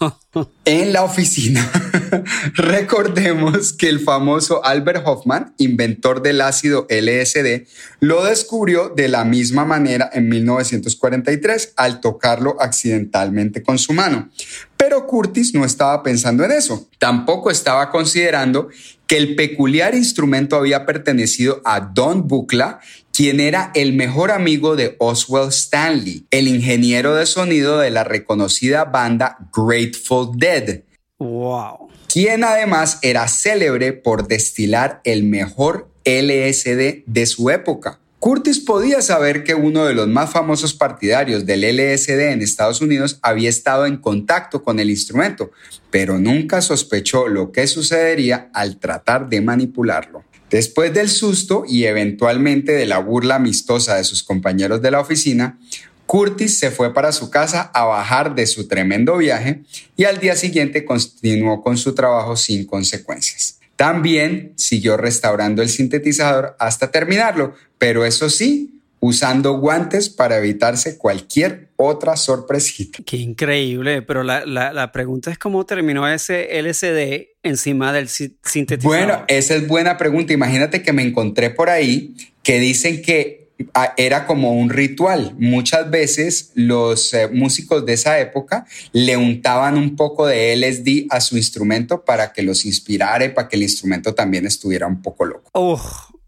En 0.64 0.92
la 0.92 1.02
oficina, 1.02 1.70
recordemos 2.54 3.72
que 3.72 3.88
el 3.88 4.00
famoso 4.00 4.64
Albert 4.64 5.02
Hoffman, 5.06 5.54
inventor 5.58 6.22
del 6.22 6.40
ácido 6.40 6.86
LSD, 6.88 7.66
lo 8.00 8.24
descubrió 8.24 8.88
de 8.88 9.08
la 9.08 9.24
misma 9.24 9.64
manera 9.64 10.08
en 10.12 10.28
1943 10.28 11.74
al 11.76 12.00
tocarlo 12.00 12.56
accidentalmente 12.60 13.62
con 13.62 13.78
su 13.78 13.92
mano. 13.92 14.30
Pero 14.76 15.06
Curtis 15.06 15.54
no 15.54 15.64
estaba 15.64 16.02
pensando 16.02 16.44
en 16.44 16.52
eso. 16.52 16.88
Tampoco 16.98 17.50
estaba 17.50 17.90
considerando 17.90 18.68
que 19.06 19.16
el 19.16 19.36
peculiar 19.36 19.94
instrumento 19.94 20.56
había 20.56 20.86
pertenecido 20.86 21.60
a 21.64 21.80
Don 21.80 22.26
Buchla, 22.26 22.80
quien 23.14 23.38
era 23.38 23.70
el 23.74 23.92
mejor 23.92 24.32
amigo 24.32 24.74
de 24.74 24.96
Oswald 24.98 25.50
Stanley, 25.50 26.26
el 26.32 26.48
ingeniero 26.48 27.14
de 27.14 27.26
sonido 27.26 27.78
de 27.78 27.90
la 27.90 28.02
reconocida 28.02 28.84
banda 28.84 29.38
Grateful 29.56 30.36
Dead, 30.36 30.80
Wow. 31.18 31.90
quien 32.12 32.42
además 32.42 32.98
era 33.02 33.28
célebre 33.28 33.92
por 33.92 34.26
destilar 34.26 35.00
el 35.04 35.22
mejor 35.22 35.88
LSD 36.04 37.04
de 37.06 37.26
su 37.26 37.50
época. 37.50 38.00
Curtis 38.18 38.58
podía 38.58 39.00
saber 39.00 39.44
que 39.44 39.54
uno 39.54 39.84
de 39.84 39.94
los 39.94 40.08
más 40.08 40.30
famosos 40.30 40.74
partidarios 40.74 41.46
del 41.46 41.62
LSD 41.62 42.32
en 42.32 42.42
Estados 42.42 42.80
Unidos 42.80 43.18
había 43.22 43.48
estado 43.50 43.86
en 43.86 43.98
contacto 43.98 44.62
con 44.62 44.80
el 44.80 44.90
instrumento, 44.90 45.52
pero 45.90 46.18
nunca 46.18 46.62
sospechó 46.62 47.28
lo 47.28 47.52
que 47.52 47.66
sucedería 47.66 48.48
al 48.54 48.78
tratar 48.78 49.28
de 49.28 49.40
manipularlo. 49.40 50.24
Después 50.54 50.94
del 50.94 51.08
susto 51.08 51.64
y 51.66 51.86
eventualmente 51.86 52.70
de 52.70 52.86
la 52.86 53.00
burla 53.00 53.34
amistosa 53.34 53.96
de 53.96 54.04
sus 54.04 54.22
compañeros 54.22 54.80
de 54.80 54.92
la 54.92 55.00
oficina, 55.00 55.58
Curtis 56.06 56.60
se 56.60 56.70
fue 56.70 56.94
para 56.94 57.10
su 57.10 57.28
casa 57.28 57.72
a 57.74 57.86
bajar 57.86 58.36
de 58.36 58.46
su 58.46 58.68
tremendo 58.68 59.16
viaje 59.16 59.64
y 59.96 60.04
al 60.04 60.20
día 60.20 60.36
siguiente 60.36 60.84
continuó 60.84 61.60
con 61.60 61.76
su 61.76 61.92
trabajo 61.96 62.36
sin 62.36 62.66
consecuencias. 62.66 63.58
También 63.74 64.52
siguió 64.54 64.96
restaurando 64.96 65.60
el 65.60 65.70
sintetizador 65.70 66.54
hasta 66.60 66.92
terminarlo, 66.92 67.54
pero 67.76 68.04
eso 68.04 68.30
sí, 68.30 68.73
usando 69.06 69.58
guantes 69.58 70.08
para 70.08 70.38
evitarse 70.38 70.96
cualquier 70.96 71.68
otra 71.76 72.16
sorpresita. 72.16 73.02
Qué 73.04 73.18
increíble, 73.18 74.00
pero 74.00 74.22
la, 74.22 74.46
la, 74.46 74.72
la 74.72 74.92
pregunta 74.92 75.30
es 75.30 75.36
cómo 75.36 75.66
terminó 75.66 76.08
ese 76.08 76.58
LCD 76.58 77.34
encima 77.42 77.92
del 77.92 78.08
sintetizador. 78.08 78.80
Bueno, 78.82 79.24
esa 79.28 79.56
es 79.56 79.68
buena 79.68 79.98
pregunta. 79.98 80.32
Imagínate 80.32 80.82
que 80.82 80.94
me 80.94 81.02
encontré 81.02 81.50
por 81.50 81.68
ahí 81.68 82.14
que 82.42 82.58
dicen 82.58 83.02
que 83.02 83.50
ah, 83.74 83.92
era 83.98 84.24
como 84.24 84.54
un 84.54 84.70
ritual. 84.70 85.34
Muchas 85.38 85.90
veces 85.90 86.52
los 86.54 87.12
eh, 87.12 87.28
músicos 87.28 87.84
de 87.84 87.92
esa 87.92 88.18
época 88.20 88.64
le 88.92 89.18
untaban 89.18 89.76
un 89.76 89.96
poco 89.96 90.26
de 90.26 90.56
LSD 90.56 91.08
a 91.10 91.20
su 91.20 91.36
instrumento 91.36 92.06
para 92.06 92.32
que 92.32 92.42
los 92.42 92.64
inspirara 92.64 93.26
y 93.26 93.28
para 93.30 93.48
que 93.50 93.56
el 93.56 93.64
instrumento 93.64 94.14
también 94.14 94.46
estuviera 94.46 94.86
un 94.86 95.02
poco 95.02 95.26
loco. 95.26 95.50
Oh, 95.52 95.78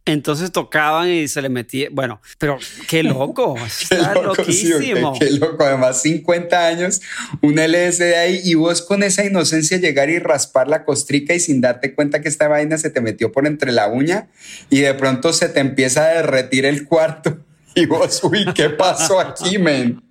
entonces 0.07 0.53
tocaban 0.53 1.11
y 1.11 1.29
se 1.29 1.43
le 1.43 1.49
metía. 1.49 1.89
Bueno, 1.91 2.21
pero 2.39 2.59
qué 2.89 3.03
loco. 3.03 3.57
Está 3.67 4.15
loquísimo. 4.15 5.19
qué, 5.19 5.31
loco. 5.33 5.65
Además, 5.65 6.01
50 6.01 6.67
años, 6.67 7.03
un 7.43 7.57
LSD 7.57 8.15
ahí 8.15 8.41
y 8.45 8.55
vos 8.55 8.83
con 8.83 9.03
esa 9.03 9.25
inocencia 9.25 9.77
llegar 9.79 10.09
y 10.09 10.19
raspar 10.19 10.69
la 10.69 10.85
costrica 10.85 11.35
y 11.35 11.41
sin 11.41 11.61
darte 11.61 11.95
cuenta 11.95 12.23
que 12.23 12.29
esta 12.29 12.49
vaina 12.49 12.79
se 12.79 12.91
te 12.91 13.01
metió 13.01 13.33
por 13.33 13.47
entre 13.47 13.73
la 13.73 13.89
uña 13.89 14.29
y 14.71 14.81
de 14.81 14.95
pronto 14.95 15.33
se 15.33 15.49
te 15.49 15.61
empieza 15.61 16.05
a 16.05 16.09
derretir 16.09 16.65
el 16.65 16.87
cuarto 16.87 17.39
y 17.75 17.87
vos, 17.87 18.23
uy, 18.23 18.47
¿qué 18.55 18.71
pasó 18.71 19.21
aquí, 19.21 19.59
men? 19.59 20.03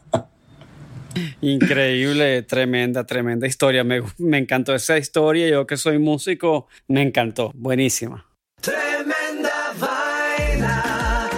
Increíble, 1.40 2.42
tremenda, 2.42 3.04
tremenda 3.04 3.46
historia. 3.46 3.84
Me, 3.84 4.02
me, 4.18 4.38
encantó 4.38 4.74
esa 4.74 4.98
historia. 4.98 5.48
Yo 5.48 5.66
que 5.66 5.76
soy 5.76 5.98
músico, 5.98 6.68
me 6.88 7.02
encantó. 7.02 7.52
Buenísima. 7.54 8.26
Tremenda 8.60 9.72
vaina. 9.78 11.28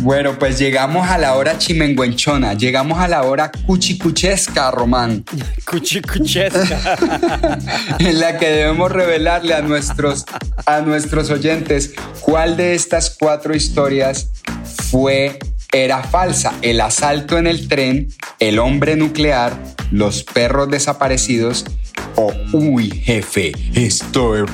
Bueno, 0.00 0.36
pues 0.36 0.58
llegamos 0.58 1.08
a 1.08 1.16
la 1.16 1.36
hora 1.36 1.58
chimenguenchona, 1.58 2.54
llegamos 2.54 2.98
a 2.98 3.06
la 3.06 3.22
hora 3.22 3.52
cuchicuchesca, 3.66 4.72
Román. 4.72 5.24
Cuchicuchesca. 5.64 6.98
en 8.00 8.18
la 8.18 8.36
que 8.36 8.48
debemos 8.48 8.90
revelarle 8.90 9.54
a 9.54 9.62
nuestros, 9.62 10.24
a 10.66 10.80
nuestros 10.80 11.30
oyentes 11.30 11.94
cuál 12.20 12.56
de 12.56 12.74
estas 12.74 13.16
cuatro 13.16 13.54
historias 13.54 14.30
fue 14.90 15.38
era 15.72 16.02
falsa. 16.02 16.52
El 16.62 16.80
asalto 16.80 17.38
en 17.38 17.46
el 17.46 17.66
tren, 17.66 18.08
el 18.38 18.58
hombre 18.58 18.96
nuclear, 18.96 19.52
los 19.90 20.22
perros 20.22 20.70
desaparecidos 20.70 21.64
o 22.16 22.32
uy 22.52 22.90
jefe, 22.90 23.52
estoy... 23.74 24.42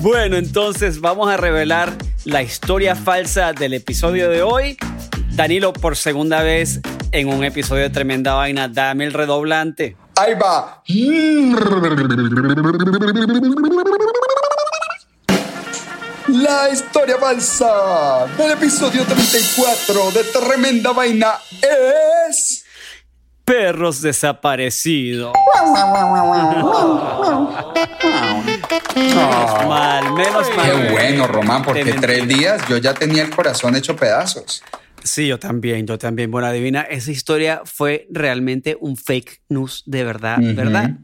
bueno, 0.00 0.36
entonces 0.36 1.00
vamos 1.00 1.28
a 1.28 1.36
revelar 1.36 1.92
la 2.24 2.42
historia 2.42 2.94
falsa 2.94 3.52
del 3.52 3.74
episodio 3.74 4.30
de 4.30 4.42
hoy. 4.42 4.76
Danilo, 5.32 5.72
por 5.72 5.96
segunda 5.96 6.42
vez 6.42 6.80
en 7.10 7.28
un 7.28 7.42
episodio 7.42 7.82
de 7.82 7.90
Tremenda 7.90 8.34
Vaina, 8.34 8.68
dame 8.68 9.04
el 9.04 9.12
redoblante. 9.12 9.96
Ahí 10.14 10.34
va. 10.34 10.82
La 16.42 16.68
historia 16.70 17.16
falsa 17.18 18.26
del 18.36 18.50
episodio 18.50 19.04
34 19.04 20.10
de 20.10 20.24
Tremenda 20.24 20.92
Vaina 20.92 21.32
es... 22.30 22.64
Perros 23.42 24.02
desaparecidos. 24.02 25.32
menos 28.94 29.66
mal, 29.66 30.12
menos 30.12 30.56
mal. 30.56 30.66
Qué 30.66 30.92
bueno, 30.92 31.26
Román, 31.26 31.62
porque 31.62 31.94
tres 31.94 32.28
días 32.28 32.60
yo 32.68 32.76
ya 32.76 32.92
tenía 32.92 33.22
el 33.22 33.34
corazón 33.34 33.74
hecho 33.74 33.96
pedazos. 33.96 34.62
Sí, 35.06 35.28
yo 35.28 35.38
también, 35.38 35.86
yo 35.86 35.98
también. 35.98 36.30
Bueno, 36.30 36.48
adivina, 36.48 36.82
esa 36.82 37.10
historia 37.10 37.62
fue 37.64 38.06
realmente 38.10 38.76
un 38.80 38.96
fake 38.96 39.42
news 39.48 39.84
de 39.86 40.04
verdad, 40.04 40.38
¿verdad? 40.40 40.98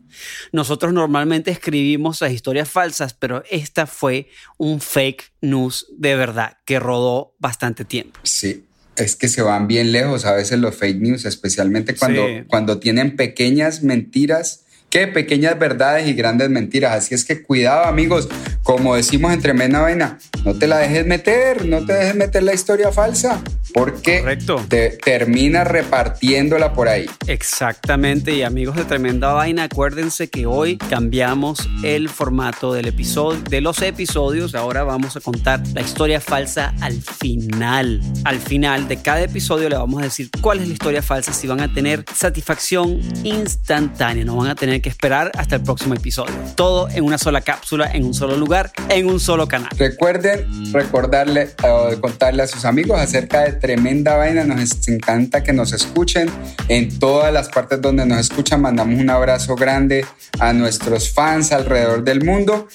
Nosotros 0.53 0.93
normalmente 0.93 1.51
escribimos 1.51 2.21
las 2.21 2.33
historias 2.33 2.69
falsas, 2.69 3.15
pero 3.15 3.45
esta 3.51 3.87
fue 3.87 4.29
un 4.59 4.81
fake 4.81 5.33
news 5.41 5.87
de 5.97 6.17
verdad 6.17 6.59
que 6.65 6.81
rodó 6.81 7.35
bastante 7.39 7.85
tiempo. 7.85 8.19
Sí, 8.25 8.65
es 8.97 9.15
que 9.15 9.29
se 9.29 9.41
van 9.41 9.69
bien 9.69 9.93
lejos 9.93 10.25
a 10.25 10.35
veces 10.35 10.59
los 10.59 10.75
fake 10.75 11.01
news, 11.01 11.25
especialmente 11.25 11.95
cuando, 11.95 12.27
cuando 12.49 12.79
tienen 12.79 13.17
pequeñas 13.17 13.83
mentiras 13.83 14.63
Qué 14.93 15.07
pequeñas 15.07 15.59
verdades 15.59 16.07
y 16.07 16.13
grandes 16.13 16.51
mentiras. 16.51 16.93
Así 16.93 17.15
es 17.15 17.25
que 17.25 17.43
cuidado 17.43 17.87
amigos, 17.87 18.29
como 18.63 18.95
decimos 18.95 19.33
en 19.33 19.41
tremenda 19.41 19.81
vaina, 19.81 20.19
no 20.45 20.53
te 20.59 20.67
la 20.67 20.77
dejes 20.77 21.07
meter, 21.07 21.65
no 21.65 21.87
te 21.87 21.95
dejes 21.95 22.15
meter 22.15 22.43
la 22.43 22.53
historia 22.53 22.93
falsa, 22.93 23.43
porque 23.73 24.39
te 24.69 24.91
termina 24.91 25.65
repartiéndola 25.65 26.73
por 26.73 26.89
ahí. 26.89 27.07
Exactamente, 27.27 28.35
y 28.35 28.43
amigos 28.43 28.77
de 28.77 28.85
tremenda 28.85 29.33
vaina, 29.33 29.65
acuérdense 29.65 30.29
que 30.29 30.47
hoy 30.47 30.77
cambiamos 30.77 31.69
el 31.83 32.09
formato 32.09 32.73
del 32.73 32.89
episodio, 32.89 33.41
de 33.49 33.61
los 33.61 33.81
episodios. 33.83 34.55
Ahora 34.55 34.85
vamos 34.85 35.17
a 35.17 35.21
contar 35.21 35.63
la 35.75 35.81
historia 35.81 36.21
falsa 36.21 36.75
al 36.81 37.01
final. 37.01 38.01
Al 38.25 38.39
final 38.39 38.89
de 38.89 38.99
cada 38.99 39.23
episodio 39.23 39.69
le 39.69 39.77
vamos 39.77 40.01
a 40.01 40.05
decir 40.05 40.31
cuál 40.41 40.61
es 40.61 40.69
la 40.69 40.75
historia 40.75 41.03
falsa, 41.03 41.33
si 41.33 41.47
van 41.47 41.61
a 41.61 41.73
tener 41.73 42.05
satisfacción 42.15 43.01
instantánea, 43.25 44.25
no 44.25 44.37
van 44.37 44.49
a 44.49 44.55
tener 44.55 44.81
que 44.81 44.89
esperar 44.89 45.31
hasta 45.37 45.57
el 45.57 45.63
próximo 45.63 45.95
episodio. 45.95 46.35
Todo 46.55 46.89
en 46.91 47.05
una 47.05 47.19
sola 47.19 47.41
cápsula, 47.41 47.91
en 47.93 48.05
un 48.05 48.15
solo 48.15 48.37
lugar, 48.37 48.73
en 48.89 49.07
un 49.07 49.21
solo 49.21 49.49
canal. 49.49 49.71
Recuerden 49.77 50.73
recordarle 50.73 51.51
o 51.63 52.01
contarle 52.01 52.43
a 52.43 52.47
sus 52.47 52.65
amigos 52.65 52.99
acerca 52.99 53.41
de 53.41 53.62
Tremenda 53.63 54.17
Vaina. 54.17 54.45
Nos 54.45 54.89
encanta 54.89 55.45
que 55.45 55.53
nos 55.53 55.73
escuchen 55.73 56.29
en 56.67 56.99
todas 56.99 57.33
las 57.33 57.49
partes 57.49 57.81
donde 57.81 58.05
nos 58.05 58.19
escuchan. 58.19 58.61
Mandamos 58.61 59.01
un 59.01 59.09
abrazo 59.09 59.55
grande 59.55 60.05
a 60.41 60.53
nuestros 60.53 61.13
fans 61.13 61.53
alrededor 61.53 62.03
del 62.03 62.25
mundo 62.25 62.67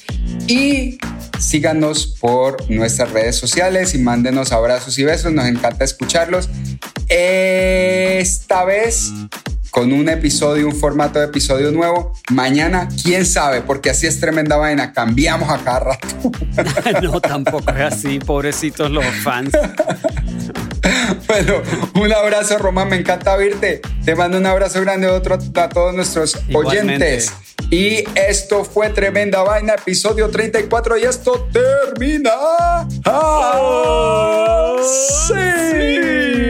y 0.48 0.98
síganos 1.38 2.08
por 2.22 2.72
nuestras 2.72 3.12
redes 3.12 3.36
sociales 3.36 3.94
y 3.96 3.98
mándenos 3.98 4.54
abrazos 4.54 4.98
y 4.98 5.04
besos. 5.04 5.34
Nos 5.34 5.46
encanta 5.48 5.84
escucharlos. 5.84 6.50
Esta 7.10 8.64
vez 8.64 9.12
con 9.72 9.92
un 9.92 10.08
episodio, 10.10 10.68
un 10.68 10.76
formato 10.76 11.20
de 11.20 11.26
episodio 11.26 11.72
nuevo. 11.72 12.14
Mañana, 12.32 12.88
quién 13.04 13.26
sabe, 13.26 13.62
porque 13.62 13.90
así 13.90 14.08
es 14.08 14.20
tremenda 14.20 14.56
vaina. 14.56 14.94
Cambiamos 14.94 15.50
a 15.50 15.58
cada 15.64 15.80
rato. 15.80 16.08
no, 17.04 17.20
tampoco 17.20 17.72
es 17.72 17.94
así, 17.94 18.20
pobrecitos 18.20 18.90
los 18.90 19.06
fans. 19.24 19.52
bueno, 21.28 21.62
un 21.96 22.14
abrazo, 22.14 22.58
Román. 22.58 22.90
Me 22.90 22.98
encanta 22.98 23.36
oírte. 23.36 23.82
Te 24.04 24.16
mando 24.16 24.38
un 24.38 24.46
abrazo 24.46 24.82
grande 24.82 25.08
a, 25.08 25.14
otro, 25.14 25.38
a 25.56 25.70
todos 25.70 25.94
nuestros 25.94 26.38
oyentes. 26.54 27.34
Y 27.70 28.04
esto 28.16 28.64
fue 28.64 28.90
Tremenda 28.90 29.44
Vaina, 29.44 29.74
episodio 29.74 30.30
34. 30.30 30.98
Y 30.98 31.04
esto 31.04 31.50
termina. 31.52 32.32
¡Ah! 33.06 34.76
¡Sí! 35.28 36.47